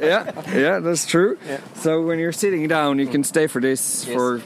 yeah, 0.00 0.24
yeah, 0.54 0.82
that's 0.82 1.06
true. 1.06 1.36
Yeah. 1.48 1.60
So 1.82 1.90
when 2.06 2.18
you're 2.18 2.38
sitting 2.44 2.68
down, 2.68 2.98
you 2.98 3.10
can 3.10 3.24
stay 3.24 3.48
for 3.48 3.60
this 3.60 4.06
yes. 4.06 4.14
for 4.14 4.40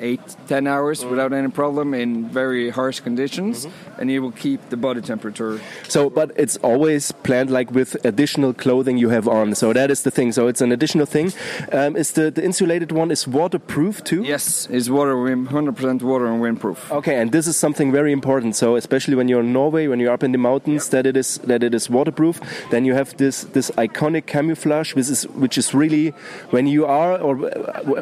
eight, 0.00 0.20
ten 0.46 0.66
hours 0.66 1.02
mm. 1.02 1.10
without 1.10 1.32
any 1.32 1.48
problem 1.48 1.94
in 1.94 2.28
very 2.28 2.70
harsh 2.70 3.00
conditions, 3.00 3.66
mm-hmm. 3.66 4.00
and 4.00 4.10
it 4.10 4.20
will 4.20 4.32
keep 4.32 4.68
the 4.70 4.76
body 4.76 5.00
temperature. 5.00 5.60
So, 5.88 6.10
but 6.10 6.32
it's 6.36 6.56
always 6.58 7.12
planned 7.12 7.50
like 7.50 7.70
with 7.70 7.96
additional 8.04 8.52
clothing 8.54 8.98
you 8.98 9.08
have 9.10 9.28
on. 9.28 9.54
So 9.54 9.72
that 9.72 9.90
is 9.90 10.02
the 10.02 10.10
thing. 10.10 10.32
So 10.32 10.46
it's 10.48 10.60
an 10.60 10.72
additional 10.72 11.06
thing. 11.06 11.32
Um, 11.72 11.96
is 11.96 12.12
the, 12.12 12.30
the 12.30 12.44
insulated 12.44 12.92
one 12.92 13.10
is 13.10 13.26
waterproof 13.26 14.04
too? 14.04 14.22
Yes, 14.22 14.68
it's 14.70 14.88
water, 14.88 15.14
100% 15.14 16.02
water 16.02 16.26
and 16.26 16.42
windproof. 16.42 16.90
Okay, 16.90 17.20
and 17.20 17.32
this 17.32 17.46
is 17.46 17.56
something 17.56 17.92
very 17.92 18.12
important. 18.12 18.56
So 18.56 18.76
especially 18.76 19.14
when 19.14 19.28
you're 19.28 19.40
in 19.40 19.52
Norway, 19.52 19.86
when 19.86 20.00
you're 20.00 20.12
up 20.12 20.22
in 20.22 20.32
the 20.32 20.38
mountains, 20.38 20.88
that 20.90 21.06
it 21.06 21.16
is 21.16 21.38
that 21.38 21.62
it 21.62 21.74
is 21.74 21.90
waterproof. 21.90 22.40
Then 22.70 22.84
you 22.84 22.94
have 22.94 23.16
this 23.16 23.44
this 23.44 23.70
iconic 23.72 24.26
camouflage, 24.26 24.94
which 24.94 25.08
is 25.08 25.26
which 25.28 25.58
is 25.58 25.74
really 25.74 26.10
when 26.50 26.66
you 26.66 26.86
are 26.86 27.18
or 27.18 27.50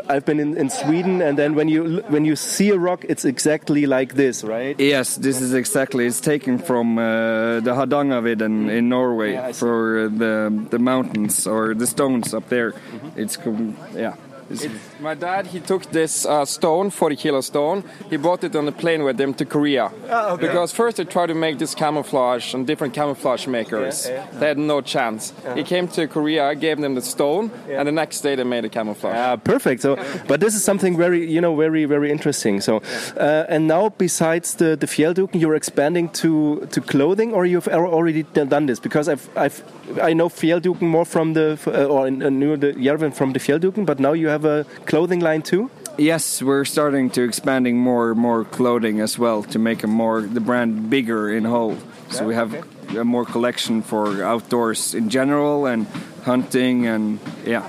I've 0.08 0.24
been 0.24 0.40
in, 0.40 0.56
in 0.56 0.70
Sweden, 0.70 1.22
and 1.22 1.38
then 1.38 1.54
when 1.54 1.68
you 1.68 1.81
when 1.82 2.24
you 2.24 2.36
see 2.36 2.70
a 2.70 2.78
rock, 2.78 3.04
it's 3.08 3.24
exactly 3.24 3.86
like 3.86 4.14
this, 4.14 4.44
right? 4.44 4.78
Yes, 4.78 5.16
this 5.16 5.40
is 5.40 5.54
exactly. 5.54 6.06
It's 6.06 6.20
taken 6.20 6.58
from 6.58 6.98
uh, 6.98 7.60
the 7.60 7.72
Hardangervidda 7.74 8.70
in 8.70 8.88
Norway 8.88 9.32
yeah, 9.32 9.52
for 9.52 10.08
the 10.08 10.50
the 10.70 10.78
mountains 10.78 11.46
or 11.46 11.74
the 11.74 11.86
stones 11.86 12.34
up 12.34 12.48
there. 12.48 12.70
Mm 12.70 13.00
-hmm. 13.00 13.22
It's 13.22 13.38
yeah. 13.94 14.14
My 15.00 15.14
dad, 15.14 15.46
he 15.46 15.60
took 15.60 15.90
this 15.90 16.26
uh, 16.26 16.44
stone, 16.44 16.90
40 16.90 17.16
kilo 17.16 17.40
stone. 17.40 17.84
He 18.10 18.16
brought 18.16 18.44
it 18.44 18.54
on 18.56 18.68
a 18.68 18.72
plane 18.72 19.04
with 19.04 19.20
him 19.20 19.34
to 19.34 19.44
Korea. 19.44 19.90
Ah, 20.10 20.32
okay. 20.32 20.46
Because 20.46 20.72
first 20.72 20.96
they 20.96 21.04
tried 21.04 21.28
to 21.28 21.34
make 21.34 21.58
this 21.58 21.74
camouflage 21.74 22.54
on 22.54 22.64
different 22.64 22.94
camouflage 22.94 23.46
makers. 23.46 24.06
Yeah, 24.08 24.14
yeah. 24.32 24.38
They 24.38 24.48
had 24.48 24.58
no 24.58 24.80
chance. 24.80 25.32
He 25.54 25.62
came 25.62 25.88
to 25.88 26.06
Korea, 26.06 26.54
gave 26.54 26.80
them 26.80 26.94
the 26.94 27.02
stone, 27.02 27.50
and 27.68 27.88
the 27.88 27.92
next 27.92 28.20
day 28.20 28.34
they 28.34 28.44
made 28.44 28.64
a 28.64 28.68
camouflage. 28.68 29.16
Ah, 29.16 29.36
perfect. 29.36 29.82
So, 29.82 29.96
but 30.28 30.40
this 30.40 30.54
is 30.54 30.64
something 30.64 30.96
very, 30.96 31.30
you 31.30 31.40
know, 31.40 31.56
very, 31.56 31.84
very 31.84 32.10
interesting. 32.10 32.60
So, 32.60 32.82
uh, 33.16 33.44
and 33.48 33.66
now 33.66 33.90
besides 33.90 34.54
the 34.54 34.76
the 34.76 34.86
Fjellduken, 34.86 35.40
you're 35.40 35.56
expanding 35.56 36.08
to 36.22 36.66
to 36.70 36.80
clothing, 36.80 37.32
or 37.32 37.46
you've 37.46 37.68
already 37.68 38.22
done 38.22 38.66
this? 38.66 38.80
Because 38.80 39.08
I've, 39.08 39.28
I've, 39.36 39.62
I 40.02 40.12
know 40.12 40.28
Fjellduken 40.28 40.82
more 40.82 41.04
from 41.04 41.34
the, 41.34 41.58
uh, 41.66 41.84
or 41.86 42.06
I 42.06 42.10
knew 42.10 42.56
the 42.56 42.72
Järven 42.72 43.14
from 43.14 43.32
the 43.32 43.38
Fjellduken, 43.38 43.86
but 43.86 43.98
now 43.98 44.12
you 44.12 44.28
have 44.32 44.44
a 44.44 44.64
clothing 44.86 45.20
line 45.20 45.42
too. 45.42 45.70
Yes, 45.98 46.42
we're 46.42 46.64
starting 46.64 47.10
to 47.10 47.22
expanding 47.22 47.76
more 47.76 48.14
more 48.14 48.44
clothing 48.44 49.00
as 49.00 49.18
well 49.18 49.42
to 49.44 49.58
make 49.58 49.84
a 49.84 49.86
more 49.86 50.22
the 50.22 50.40
brand 50.40 50.88
bigger 50.88 51.30
in 51.30 51.44
whole. 51.44 51.76
So 52.10 52.24
we 52.26 52.34
have 52.34 52.54
a 52.96 53.04
more 53.04 53.24
collection 53.24 53.82
for 53.82 54.22
outdoors 54.22 54.94
in 54.94 55.08
general 55.08 55.66
and 55.66 55.86
hunting 56.24 56.86
and 56.86 57.18
yeah. 57.46 57.62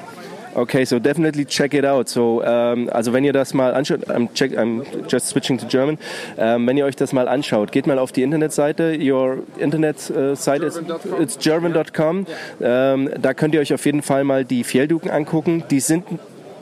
Okay, 0.56 0.86
so 0.86 1.00
definitely 1.00 1.46
check 1.46 1.74
it 1.74 1.84
out. 1.84 2.10
So, 2.10 2.44
ähm, 2.44 2.88
also 2.92 3.12
wenn 3.12 3.24
ihr 3.24 3.34
das 3.34 3.54
mal 3.54 3.74
anschaut, 3.74 4.08
I'm, 4.08 4.32
check, 4.34 4.52
I'm 4.52 4.84
just 5.08 5.28
switching 5.28 5.58
to 5.58 5.66
German. 5.66 5.98
Ähm, 6.38 6.68
wenn 6.68 6.78
ihr 6.78 6.86
euch 6.86 6.96
das 6.96 7.12
mal 7.12 7.28
anschaut, 7.28 7.72
geht 7.72 7.88
mal 7.88 7.98
auf 7.98 8.12
die 8.12 8.22
Internetseite. 8.22 8.98
Your 9.02 9.40
Internetseite 9.58 10.66
äh, 10.66 10.74
ist 10.74 10.80
German.com. 10.80 11.22
it's 11.22 11.38
German.com. 11.40 12.28
Ähm, 12.62 13.10
da 13.20 13.34
könnt 13.34 13.56
ihr 13.56 13.62
euch 13.62 13.74
auf 13.74 13.84
jeden 13.86 14.04
Fall 14.04 14.24
mal 14.24 14.46
die 14.46 14.64
Fjellduken 14.64 15.10
angucken. 15.10 15.64
Die 15.72 15.80
sind 15.80 16.06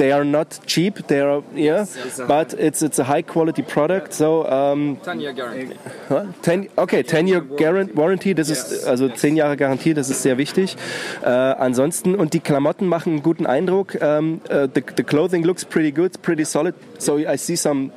They 0.01 0.11
are 0.11 0.25
not 0.25 0.59
cheap. 0.65 1.05
They 1.05 1.19
are 1.19 1.43
yeah, 1.53 1.85
but 2.27 2.55
it's 2.55 2.81
it's 2.81 2.97
a 2.97 3.03
high 3.03 3.21
quality 3.21 3.61
product. 3.61 4.13
So 4.13 4.49
um, 4.49 4.97
10 5.03 5.19
year 5.19 5.31
guarantee. 5.31 5.77
Huh? 6.09 6.25
Ten, 6.41 6.69
okay, 6.75 7.03
10 7.03 7.27
Year 7.27 7.41
Guarant 7.41 7.95
Warranty, 7.95 8.33
das 8.33 8.49
ist 8.49 8.87
also 8.87 9.09
10 9.09 9.35
Jahre 9.35 9.57
Garantie, 9.57 9.93
das 9.93 10.09
ist 10.09 10.23
sehr 10.23 10.39
wichtig. 10.39 10.75
Äh, 11.21 11.27
ansonsten, 11.27 12.15
und 12.15 12.33
die 12.33 12.39
Klamotten 12.39 12.87
machen 12.87 13.13
einen 13.13 13.21
guten 13.21 13.45
Eindruck. 13.45 13.95
Ähm, 14.01 14.41
äh, 14.49 14.67
the, 14.73 14.81
the 14.97 15.03
clothing 15.03 15.43
looks 15.43 15.63
pretty 15.63 15.91
good, 15.91 16.19
pretty 16.23 16.45
solid. 16.45 16.73
So 16.97 17.19
I 17.19 17.37
see 17.37 17.55
some 17.55 17.91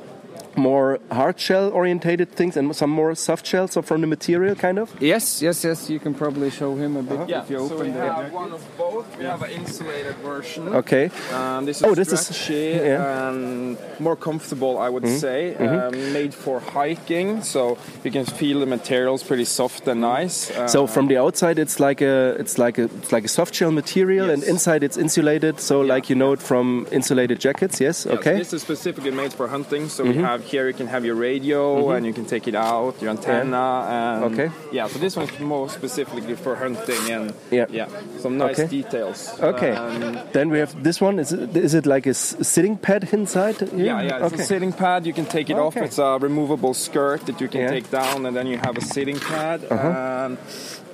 more 0.57 0.99
hard 1.11 1.39
shell 1.39 1.69
orientated 1.71 2.31
things 2.31 2.57
and 2.57 2.75
some 2.75 2.89
more 2.89 3.15
soft 3.15 3.45
shell, 3.45 3.67
so 3.67 3.81
from 3.81 4.01
the 4.01 4.07
material 4.07 4.55
kind 4.55 4.79
of. 4.79 4.93
Yes, 5.01 5.41
yes, 5.41 5.63
yes. 5.63 5.89
You 5.89 5.99
can 5.99 6.13
probably 6.13 6.49
show 6.49 6.75
him 6.75 6.95
a 6.97 7.03
bit 7.03 7.29
Yeah, 7.29 7.43
if 7.43 7.49
you 7.49 7.57
open 7.57 7.69
so 7.69 7.75
we 7.83 7.89
open 7.89 7.93
the. 7.93 8.13
have 8.13 8.31
one 8.33 8.51
of 8.53 8.61
both. 8.77 9.17
We 9.17 9.25
have 9.25 9.41
an 9.41 9.51
insulated 9.51 10.15
version. 10.17 10.69
Okay. 10.69 11.09
Um, 11.33 11.65
this 11.65 11.77
is 11.77 11.83
Oh, 11.83 11.95
this 11.95 12.11
is- 12.11 12.21
stretchy 12.27 12.79
yeah. 12.83 13.27
and 13.29 13.77
more 13.99 14.15
comfortable, 14.15 14.77
I 14.77 14.89
would 14.89 15.07
say. 15.07 15.55
Um, 15.55 16.13
made 16.13 16.33
for 16.33 16.59
hiking, 16.59 17.41
so 17.43 17.77
you 18.03 18.11
can 18.11 18.25
feel 18.25 18.59
the 18.59 18.65
materials 18.65 19.23
pretty 19.23 19.45
soft 19.45 19.87
and 19.87 20.01
nice. 20.01 20.51
Uh, 20.51 20.67
So 20.67 20.87
from 20.87 21.07
the 21.07 21.17
outside, 21.17 21.59
it's 21.59 21.79
like 21.79 22.01
a 22.01 22.35
it's 22.39 22.57
like 22.57 22.77
a 22.77 22.85
it's 22.99 23.11
like 23.11 23.25
a 23.25 23.27
soft 23.37 23.53
shell 23.55 23.71
material, 23.71 24.29
and 24.29 24.43
inside 24.43 24.83
it's 24.83 24.97
insulated. 24.97 25.59
So 25.59 25.81
like 25.81 26.09
you 26.09 26.15
know 26.15 26.33
it 26.33 26.41
from 26.41 26.87
insulated 26.91 27.39
jackets. 27.39 27.79
Yes. 27.79 28.05
yes, 28.05 28.17
Okay. 28.17 28.37
this 28.37 28.53
is 28.53 28.61
specifically 28.61 29.11
made 29.11 29.31
for 29.33 29.47
hunting. 29.47 29.89
So 29.89 30.03
we 30.03 30.15
have 30.17 30.41
here 30.45 30.67
you 30.67 30.73
can 30.73 30.87
have 30.87 31.03
your 31.05 31.15
radio 31.15 31.89
and 31.91 32.05
you 32.05 32.13
can 32.13 32.25
take 32.25 32.47
it 32.47 32.55
out, 32.55 33.01
your 33.01 33.11
antenna. 33.11 33.85
And 33.89 34.23
Okay. 34.33 34.49
Yeah, 34.71 34.87
so 34.87 34.99
this 34.99 35.15
one's 35.15 35.39
more 35.39 35.69
specifically 35.69 36.35
for 36.35 36.55
hunting 36.55 37.03
and 37.11 37.33
Yeah. 37.51 37.65
yeah, 37.69 37.87
some 38.19 38.37
nice 38.37 38.59
Okay. 38.59 38.67
details. 38.81 39.19
Okay. 39.41 39.71
Um, 39.71 40.17
then 40.33 40.49
we 40.49 40.59
have 40.59 40.71
this 40.83 41.01
one. 41.01 41.19
Is 41.19 41.31
it, 41.33 41.55
is 41.57 41.73
it 41.73 41.85
like 41.85 42.05
a 42.07 42.11
s- 42.15 42.35
sitting 42.41 42.77
pad 42.77 43.07
inside? 43.11 43.55
here? 43.59 43.69
Yeah, 43.89 44.01
yeah. 44.01 44.25
It's 44.25 44.33
Okay. 44.33 44.43
a 44.43 44.45
sitting 44.45 44.73
pad. 44.73 45.05
You 45.05 45.13
can 45.13 45.25
take 45.25 45.49
it 45.49 45.57
off. 45.57 45.75
It's 45.77 45.97
a 45.99 46.17
removable 46.21 46.73
skirt 46.73 47.25
that 47.27 47.41
you 47.41 47.47
can 47.47 47.61
Yeah. 47.61 47.65
Uh-huh. 47.67 47.75
take 47.75 47.89
down, 47.91 48.25
and 48.25 48.35
then 48.37 48.47
you 48.47 48.57
have 48.57 48.77
a 48.77 48.81
sitting 48.81 49.19
pad. 49.19 49.61
And 49.69 50.37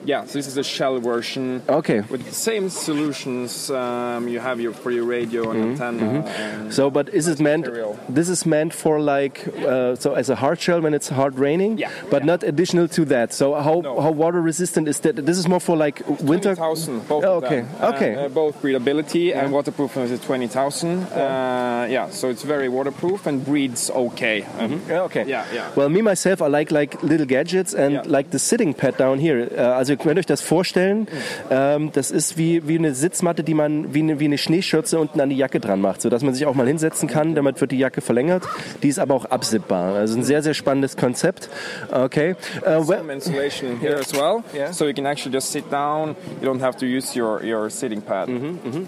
yeah, 0.05 0.25
so 0.25 0.34
this 0.39 0.48
is 0.48 0.58
a 0.58 0.63
shell 0.63 1.00
version. 1.00 1.62
Okay. 1.70 2.01
With 2.10 2.24
the 2.25 2.34
same 2.34 2.70
solutions, 2.70 3.70
um, 3.72 4.27
you 4.27 4.39
have 4.39 4.60
your 4.60 4.74
for 4.74 4.91
your 4.91 5.05
radio 5.05 5.51
and 5.51 5.60
antenna. 5.72 6.01
And 6.01 6.22
Mm-hmm. 6.22 6.72
So, 6.72 6.89
but 6.89 7.10
is 7.13 7.27
it 7.27 7.39
meant? 7.39 7.65
material. 7.65 7.98
This 8.10 8.29
is 8.29 8.46
meant 8.46 8.74
for 8.74 9.00
like 9.00 9.48
uh, 9.48 9.96
so 9.96 10.13
as 10.15 10.29
a 10.29 10.36
hard 10.36 10.60
shell 10.60 10.81
when 10.81 10.93
it's 10.93 11.10
hard 11.10 11.38
raining. 11.39 11.77
Yeah, 11.77 11.89
But 12.10 12.22
yeah. 12.22 12.31
not 12.34 12.43
additional 12.43 12.88
to 12.98 13.05
that. 13.05 13.34
So 13.34 13.53
how 13.55 13.81
No. 13.81 14.00
how 14.01 14.12
water 14.12 14.41
resistant 14.41 14.88
is 14.88 15.00
that? 15.01 15.15
This 15.25 15.38
is 15.38 15.48
more 15.48 15.60
for 15.60 15.75
like 15.86 16.01
winter. 16.22 16.55
20,000, 16.55 17.08
both 17.08 17.24
Oh, 17.25 17.36
okay, 17.43 17.62
okay. 17.81 18.12
And, 18.13 18.20
uh, 18.20 18.29
both 18.29 18.62
breathability 18.62 19.36
and 19.36 19.51
waterproofness 19.51 20.12
is 20.12 20.20
20,000. 20.22 21.03
Uh, 21.03 21.88
yeah, 21.89 22.10
so 22.10 22.29
it's 22.29 22.43
very 22.43 22.70
waterproof 22.70 23.27
and 23.27 23.43
breathes 23.46 23.89
okay. 23.91 24.46
Um, 24.60 24.81
Yeah, 24.89 25.01
okay. 25.08 25.25
Yeah, 25.27 25.46
yeah. 25.53 25.70
Well, 25.75 25.89
me 25.89 26.01
myself, 26.01 26.41
I 26.41 26.48
like 26.48 26.72
like 26.72 26.91
little 27.03 27.25
gadgets 27.27 27.74
and 27.74 27.91
Yeah. 27.93 28.17
like 28.17 28.29
the 28.31 28.39
sitting 28.39 28.74
pad 28.74 28.98
down 28.98 29.20
here. 29.20 29.48
Äh, 29.51 29.62
also 29.92 30.02
ihr 30.02 30.08
könnt 30.08 30.20
euch 30.20 30.26
das 30.26 30.42
vorstellen. 30.42 31.08
Ähm, 31.50 31.92
das 31.94 32.12
ist 32.12 32.38
wie 32.38 32.68
wie 32.68 32.78
eine 32.78 32.94
Sitzmatte, 32.94 33.44
die 33.44 33.54
man 33.54 33.94
wie 33.94 34.00
eine 34.00 34.20
wie 34.20 34.26
eine 34.26 34.38
Schneeschürze 34.38 35.00
unten 35.00 35.20
an 35.20 35.30
die 35.30 35.36
Jacke 35.38 35.60
dran 35.60 35.82
macht, 35.82 36.02
so 36.02 36.10
dass 36.10 36.24
man 36.24 36.34
sich 36.34 36.46
auch 36.46 36.56
mal 36.56 36.68
hinsetzen 36.68 37.08
kann. 37.10 37.36
Damit 37.36 37.60
wird 37.62 37.72
die 37.72 37.78
Jacke 37.78 38.02
verlängert. 38.02 38.44
Die 38.84 38.88
ist 38.88 39.00
aber 39.00 39.16
auch 39.16 39.26
absippbar. 39.26 39.96
Also 39.96 40.18
ein 40.18 40.24
sehr 40.24 40.42
sehr 40.42 40.54
spannendes 40.54 40.96
Konzept. 40.98 41.50
Okay. 41.92 42.36
Uh, 42.62 42.88
well, 42.88 43.00
Some 43.00 43.14
insulation 43.14 43.72
in 43.72 43.80
here 43.80 43.98
as 43.98 44.14
well, 44.14 44.44
Yeah. 44.56 44.72
so 44.72 44.86
you 44.88 44.94
can 44.94 45.06
actually 45.06 45.34
just 45.34 45.52
sit 45.52 45.70
down. 45.72 46.16
You 46.42 46.48
don't 46.48 46.62
have 46.62 46.78
to 46.78 46.86
use 46.86 47.16
your, 47.20 47.44
your 47.44 47.70
sitting 47.70 48.02
pad. 48.02 48.30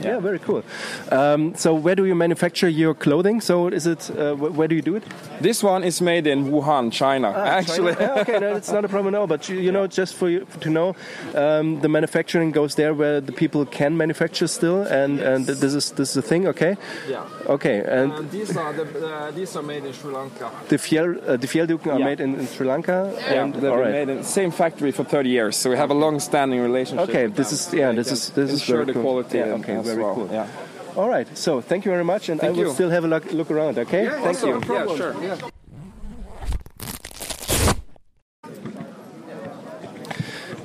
yeah, 0.04 0.20
very 0.20 0.40
cool. 0.40 0.64
Um, 1.12 1.54
so 1.56 1.74
where 1.74 1.96
do 1.96 2.06
you 2.06 2.16
manufacture 2.16 2.70
your 2.70 2.94
clothing? 2.94 3.42
So 3.42 3.68
is 3.68 3.86
it 3.88 4.10
uh, 4.12 4.34
wh- 4.36 4.56
where 4.58 4.68
do 4.68 4.76
you 4.76 4.82
do 4.82 4.96
it? 4.96 5.04
This 5.42 5.64
one 5.64 5.84
is 5.84 6.02
made 6.02 6.28
in 6.28 6.46
Wuhan, 6.52 6.92
China. 6.92 7.30
actually, 7.36 7.94
Yeah, 8.00 8.22
okay, 8.22 8.40
no, 8.40 8.56
it's 8.56 8.72
not 8.72 8.86
a 8.86 8.88
problem 8.88 9.14
at 9.16 9.20
all. 9.20 9.28
But 9.28 9.50
you, 9.50 9.58
you 9.60 9.72
know, 9.72 9.88
just 9.88 10.16
for 10.16 10.30
you 10.30 10.46
to 10.62 10.70
know, 10.70 10.93
um, 11.36 11.80
the 11.82 11.88
manufacturing 11.90 12.52
goes 12.52 12.76
there 12.76 12.94
where 12.94 13.22
the 13.22 13.32
people 13.32 13.66
can 13.66 13.98
manufacture 13.98 14.48
still, 14.48 14.82
and 14.84 15.20
and 15.20 15.46
this 15.46 15.74
is 15.74 15.92
this 15.92 16.10
is 16.10 16.14
the 16.16 16.22
thing. 16.22 16.48
Okay, 16.48 16.76
yeah. 17.10 17.24
okay, 17.56 17.78
and 17.88 18.12
And 18.14 18.32
these 18.32 18.56
are 18.58 18.74
the 18.74 18.86
uh, 19.08 19.32
these 19.32 19.56
are 19.58 19.64
made 19.64 19.86
in 19.86 19.94
Sri 19.94 20.12
Lanka. 20.14 20.50
the 20.70 20.78
Fjell 20.78 21.18
uh, 21.28 21.38
the 21.38 21.48
Fjellduken 21.48 21.88
are 21.94 22.00
Yeah. 22.00 22.06
made 22.06 22.20
in, 22.24 22.36
in 22.40 22.48
Sri 22.48 22.66
Lanka. 22.68 23.12
Yeah, 23.14 23.44
and, 23.44 23.54
they've 23.54 23.72
all 23.72 23.78
been 23.78 23.94
right. 23.94 24.08
made 24.08 24.10
in 24.10 24.18
the 24.18 24.24
same 24.24 24.52
factory 24.52 24.92
for 24.92 25.04
30 25.04 25.30
years, 25.30 25.56
so 25.56 25.70
we 25.70 25.78
have 25.78 25.92
a 25.92 25.94
long-standing 26.06 26.60
relationship. 26.62 27.10
Okay, 27.10 27.28
this 27.28 27.52
is 27.52 27.74
yeah, 27.74 27.92
this 27.92 28.12
is 28.12 28.30
this 28.32 28.52
is 28.52 28.64
very 28.64 28.86
the 28.86 28.94
cool. 28.94 29.02
quality. 29.04 29.38
Yeah, 29.38 29.54
and- 29.56 29.64
okay, 29.64 29.76
as 29.76 29.86
very 29.86 30.04
well. 30.04 30.16
cool. 30.16 30.30
Yeah. 30.32 30.48
All 30.96 31.10
right, 31.10 31.28
so 31.38 31.60
thank 31.62 31.86
you 31.86 31.92
very 31.92 32.04
much, 32.04 32.30
and 32.30 32.40
Thank 32.40 32.54
I 32.54 32.58
will 32.58 32.68
you. 32.68 32.74
still 32.74 32.92
have 32.92 33.04
a 33.04 33.08
look, 33.08 33.26
look 33.34 33.50
around. 33.50 33.80
Okay, 33.80 34.04
Yeah, 34.04 34.22
thank 34.22 34.42
you. 34.46 34.62
Yeah, 34.70 34.96
sure. 34.96 35.14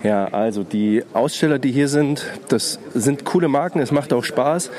Ja, 0.05 0.27
also 0.27 0.63
die 0.63 1.03
Aussteller, 1.13 1.59
die 1.59 1.73
hier 1.73 1.89
sind, 1.89 2.25
das 2.49 2.79
sind 2.95 3.25
coole 3.25 3.49
Marken, 3.49 3.81
es 3.81 3.91
macht 3.91 4.13
auch 4.13 4.23
Spaß. 4.23 4.71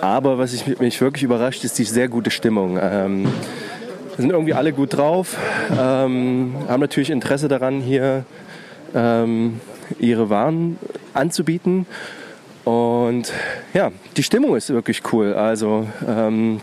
Aber 0.00 0.38
was 0.38 0.52
ich, 0.52 0.78
mich 0.78 1.00
wirklich 1.00 1.24
überrascht, 1.24 1.64
ist 1.64 1.78
die 1.78 1.84
sehr 1.84 2.08
gute 2.08 2.30
Stimmung. 2.30 2.78
Ähm, 2.80 3.26
sind 4.16 4.30
irgendwie 4.30 4.54
alle 4.54 4.72
gut 4.72 4.96
drauf, 4.96 5.36
ähm, 5.70 6.54
haben 6.68 6.80
natürlich 6.80 7.10
Interesse 7.10 7.48
daran, 7.48 7.80
hier 7.80 8.24
ähm, 8.94 9.60
ihre 9.98 10.30
Waren 10.30 10.78
anzubieten. 11.14 11.86
Und 12.64 13.32
ja, 13.74 13.90
die 14.16 14.22
Stimmung 14.22 14.54
ist 14.56 14.70
wirklich 14.70 15.02
cool. 15.12 15.34
Also 15.34 15.88
ähm, 16.06 16.60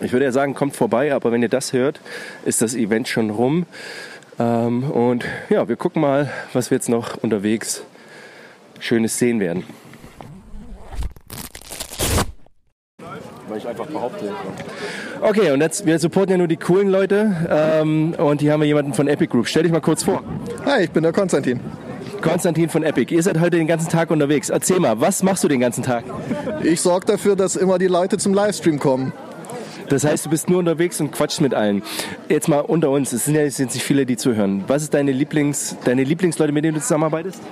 ich 0.00 0.12
würde 0.12 0.24
ja 0.24 0.32
sagen, 0.32 0.54
kommt 0.54 0.76
vorbei, 0.76 1.12
aber 1.12 1.32
wenn 1.32 1.42
ihr 1.42 1.48
das 1.48 1.72
hört, 1.72 2.00
ist 2.44 2.62
das 2.62 2.74
Event 2.74 3.08
schon 3.08 3.30
rum. 3.30 3.66
Ähm, 4.38 4.90
und 4.90 5.24
ja, 5.50 5.68
wir 5.68 5.76
gucken 5.76 6.02
mal, 6.02 6.30
was 6.52 6.70
wir 6.70 6.76
jetzt 6.76 6.88
noch 6.88 7.16
unterwegs 7.22 7.82
Schönes 8.80 9.18
sehen 9.18 9.40
werden. 9.40 9.64
Weil 13.48 13.58
ich 13.58 13.68
einfach 13.68 13.86
behaupte. 13.86 14.32
Okay, 15.20 15.52
und 15.52 15.60
jetzt, 15.60 15.86
wir 15.86 15.98
supporten 15.98 16.32
ja 16.32 16.38
nur 16.38 16.48
die 16.48 16.56
coolen 16.56 16.88
Leute. 16.88 17.36
Ähm, 17.48 18.14
und 18.18 18.40
hier 18.40 18.52
haben 18.52 18.60
wir 18.60 18.66
jemanden 18.66 18.94
von 18.94 19.06
Epic 19.06 19.30
Group. 19.30 19.46
Stell 19.46 19.64
dich 19.64 19.72
mal 19.72 19.80
kurz 19.80 20.02
vor. 20.02 20.22
Hi, 20.64 20.84
ich 20.84 20.90
bin 20.90 21.02
der 21.02 21.12
Konstantin. 21.12 21.60
Konstantin 22.22 22.68
von 22.70 22.82
Epic. 22.82 23.14
Ihr 23.14 23.22
seid 23.22 23.38
heute 23.40 23.58
den 23.58 23.66
ganzen 23.66 23.90
Tag 23.90 24.10
unterwegs. 24.10 24.48
Erzähl 24.48 24.80
mal, 24.80 25.00
was 25.00 25.22
machst 25.22 25.44
du 25.44 25.48
den 25.48 25.60
ganzen 25.60 25.82
Tag? 25.82 26.04
Ich 26.62 26.80
sorge 26.80 27.06
dafür, 27.06 27.36
dass 27.36 27.56
immer 27.56 27.78
die 27.78 27.88
Leute 27.88 28.16
zum 28.16 28.32
Livestream 28.32 28.78
kommen. 28.78 29.12
Das 29.88 30.04
heißt, 30.04 30.26
du 30.26 30.30
bist 30.30 30.48
nur 30.48 30.58
unterwegs 30.58 31.00
und 31.00 31.12
quatschst 31.12 31.40
mit 31.40 31.54
allen. 31.54 31.82
Jetzt 32.28 32.48
mal 32.48 32.60
unter 32.60 32.90
uns, 32.90 33.12
es 33.12 33.24
sind 33.24 33.34
ja 33.34 33.42
jetzt 33.42 33.58
nicht 33.58 33.82
viele, 33.82 34.06
die 34.06 34.16
zuhören. 34.16 34.64
Was 34.66 34.82
ist 34.82 34.94
deine, 34.94 35.12
Lieblings, 35.12 35.76
deine 35.84 36.04
Lieblingsleute, 36.04 36.52
mit 36.52 36.64
denen 36.64 36.74
du 36.74 36.80
zusammenarbeitest? 36.80 37.42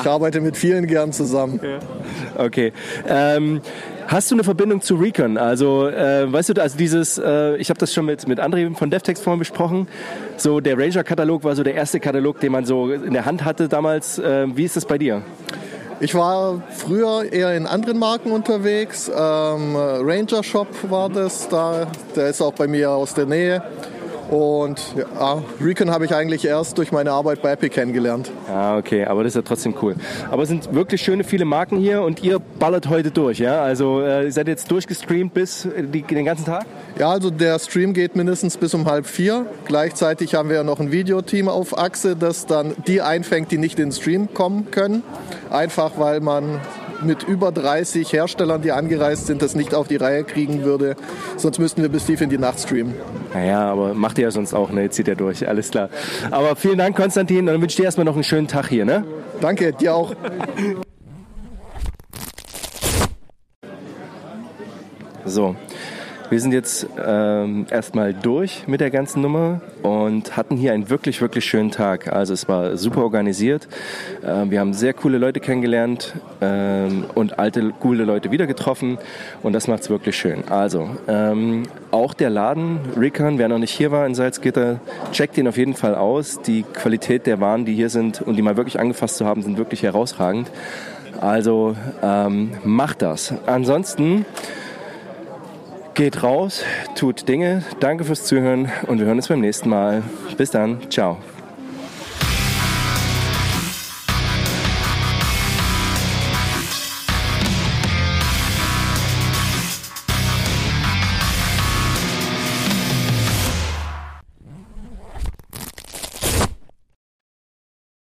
Ich 0.00 0.08
arbeite 0.08 0.40
mit 0.40 0.56
vielen 0.56 0.86
gern 0.86 1.12
zusammen. 1.12 1.60
Okay. 2.36 2.72
Ähm, 3.08 3.60
hast 4.06 4.30
du 4.30 4.34
eine 4.34 4.44
Verbindung 4.44 4.80
zu 4.80 4.94
Recon? 4.94 5.36
Also, 5.36 5.88
äh, 5.88 6.32
weißt 6.32 6.50
du, 6.50 6.62
also 6.62 6.76
dieses, 6.78 7.18
äh, 7.18 7.56
ich 7.56 7.68
habe 7.68 7.78
das 7.78 7.92
schon 7.92 8.06
mit, 8.06 8.26
mit 8.28 8.40
André 8.40 8.74
von 8.74 8.90
DevText 8.90 9.22
vorhin 9.22 9.38
besprochen. 9.38 9.88
So, 10.36 10.60
der 10.60 10.78
Ranger-Katalog 10.78 11.44
war 11.44 11.56
so 11.56 11.62
der 11.62 11.74
erste 11.74 12.00
Katalog, 12.00 12.40
den 12.40 12.52
man 12.52 12.64
so 12.64 12.90
in 12.90 13.12
der 13.12 13.24
Hand 13.24 13.44
hatte 13.44 13.68
damals. 13.68 14.18
Äh, 14.18 14.46
wie 14.54 14.64
ist 14.64 14.76
das 14.76 14.84
bei 14.84 14.98
dir? 14.98 15.22
Ich 16.02 16.16
war 16.16 16.60
früher 16.70 17.32
eher 17.32 17.56
in 17.56 17.64
anderen 17.64 17.96
Marken 17.96 18.32
unterwegs. 18.32 19.08
Ähm, 19.08 19.76
Ranger 19.76 20.42
Shop 20.42 20.66
war 20.90 21.08
das 21.08 21.48
da. 21.48 21.86
Der 22.16 22.26
ist 22.26 22.42
auch 22.42 22.54
bei 22.54 22.66
mir 22.66 22.90
aus 22.90 23.14
der 23.14 23.26
Nähe. 23.26 23.62
Und 24.32 24.80
ja, 24.96 25.42
Recon 25.60 25.90
habe 25.90 26.06
ich 26.06 26.14
eigentlich 26.14 26.46
erst 26.46 26.78
durch 26.78 26.90
meine 26.90 27.12
Arbeit 27.12 27.42
bei 27.42 27.52
Epic 27.52 27.74
kennengelernt. 27.74 28.30
Ah, 28.48 28.78
okay, 28.78 29.04
aber 29.04 29.24
das 29.24 29.32
ist 29.32 29.36
ja 29.36 29.42
trotzdem 29.42 29.74
cool. 29.82 29.94
Aber 30.30 30.44
es 30.44 30.48
sind 30.48 30.72
wirklich 30.72 31.02
schöne 31.02 31.22
viele 31.22 31.44
Marken 31.44 31.76
hier 31.76 32.00
und 32.00 32.24
ihr 32.24 32.38
ballert 32.38 32.88
heute 32.88 33.10
durch, 33.10 33.40
ja? 33.40 33.60
Also 33.60 34.00
äh, 34.00 34.24
ihr 34.24 34.32
seid 34.32 34.48
jetzt 34.48 34.70
durchgestreamt 34.70 35.34
bis 35.34 35.68
die, 35.76 36.00
den 36.00 36.24
ganzen 36.24 36.46
Tag? 36.46 36.64
Ja, 36.98 37.10
also 37.10 37.28
der 37.28 37.58
Stream 37.58 37.92
geht 37.92 38.16
mindestens 38.16 38.56
bis 38.56 38.72
um 38.72 38.86
halb 38.86 39.04
vier. 39.06 39.44
Gleichzeitig 39.66 40.34
haben 40.34 40.48
wir 40.48 40.56
ja 40.56 40.64
noch 40.64 40.80
ein 40.80 40.90
Videoteam 40.90 41.50
auf 41.50 41.76
Achse, 41.76 42.16
das 42.16 42.46
dann 42.46 42.72
die 42.86 43.02
einfängt, 43.02 43.50
die 43.50 43.58
nicht 43.58 43.78
in 43.78 43.90
den 43.90 43.92
Stream 43.92 44.32
kommen 44.32 44.70
können. 44.70 45.02
Einfach 45.50 45.98
weil 45.98 46.20
man 46.20 46.58
mit 47.04 47.22
über 47.22 47.52
30 47.52 48.12
Herstellern, 48.12 48.62
die 48.62 48.72
angereist 48.72 49.26
sind, 49.26 49.42
das 49.42 49.54
nicht 49.54 49.74
auf 49.74 49.88
die 49.88 49.96
Reihe 49.96 50.24
kriegen 50.24 50.62
würde. 50.62 50.96
Sonst 51.36 51.58
müssten 51.58 51.82
wir 51.82 51.88
bis 51.88 52.06
tief 52.06 52.20
in 52.20 52.30
die 52.30 52.38
Nacht 52.38 52.60
streamen. 52.60 52.94
Naja, 53.34 53.70
aber 53.70 53.94
macht 53.94 54.18
ihr 54.18 54.24
ja 54.24 54.30
sonst 54.30 54.54
auch, 54.54 54.70
ne? 54.70 54.82
Jetzt 54.82 54.96
zieht 54.96 55.08
er 55.08 55.16
durch, 55.16 55.46
alles 55.48 55.70
klar. 55.70 55.88
Aber 56.30 56.56
vielen 56.56 56.78
Dank, 56.78 56.96
Konstantin, 56.96 57.40
und 57.40 57.46
dann 57.46 57.60
wünsche 57.60 57.74
ich 57.74 57.76
dir 57.76 57.84
erstmal 57.84 58.04
noch 58.04 58.14
einen 58.14 58.24
schönen 58.24 58.48
Tag 58.48 58.68
hier, 58.68 58.84
ne? 58.84 59.04
Danke, 59.40 59.72
dir 59.72 59.94
auch. 59.94 60.14
So, 65.24 65.56
wir 66.32 66.40
sind 66.40 66.52
jetzt 66.52 66.86
ähm, 66.98 67.66
erstmal 67.70 68.14
durch 68.14 68.66
mit 68.66 68.80
der 68.80 68.90
ganzen 68.90 69.20
Nummer 69.20 69.60
und 69.82 70.34
hatten 70.34 70.56
hier 70.56 70.72
einen 70.72 70.88
wirklich, 70.88 71.20
wirklich 71.20 71.44
schönen 71.44 71.70
Tag. 71.70 72.10
Also 72.10 72.32
es 72.32 72.48
war 72.48 72.78
super 72.78 73.02
organisiert. 73.02 73.68
Äh, 74.22 74.50
wir 74.50 74.58
haben 74.60 74.72
sehr 74.72 74.94
coole 74.94 75.18
Leute 75.18 75.40
kennengelernt 75.40 76.14
ähm, 76.40 77.04
und 77.14 77.38
alte, 77.38 77.74
coole 77.78 78.04
Leute 78.04 78.30
wieder 78.30 78.46
getroffen 78.46 78.96
und 79.42 79.52
das 79.52 79.68
macht 79.68 79.82
es 79.82 79.90
wirklich 79.90 80.16
schön. 80.16 80.44
Also 80.48 80.88
ähm, 81.06 81.64
auch 81.90 82.14
der 82.14 82.30
Laden 82.30 82.80
Recon, 82.96 83.36
wer 83.36 83.48
noch 83.48 83.58
nicht 83.58 83.72
hier 83.72 83.90
war 83.90 84.06
in 84.06 84.14
Salzgitter, 84.14 84.80
checkt 85.12 85.36
ihn 85.36 85.46
auf 85.46 85.58
jeden 85.58 85.74
Fall 85.74 85.94
aus. 85.94 86.40
Die 86.40 86.62
Qualität 86.62 87.26
der 87.26 87.40
Waren, 87.40 87.66
die 87.66 87.74
hier 87.74 87.90
sind 87.90 88.22
und 88.22 88.36
die 88.36 88.42
mal 88.42 88.56
wirklich 88.56 88.80
angefasst 88.80 89.18
zu 89.18 89.26
haben, 89.26 89.42
sind 89.42 89.58
wirklich 89.58 89.82
herausragend. 89.82 90.50
Also 91.20 91.76
ähm, 92.02 92.52
macht 92.64 93.02
das. 93.02 93.34
Ansonsten 93.44 94.24
Geht 95.94 96.22
raus, 96.22 96.64
tut 96.94 97.28
Dinge. 97.28 97.62
Danke 97.80 98.04
fürs 98.04 98.24
Zuhören 98.24 98.70
und 98.86 98.98
wir 98.98 99.06
hören 99.06 99.18
uns 99.18 99.28
beim 99.28 99.40
nächsten 99.40 99.68
Mal. 99.68 100.02
Bis 100.38 100.50
dann. 100.50 100.90
Ciao. 100.90 101.18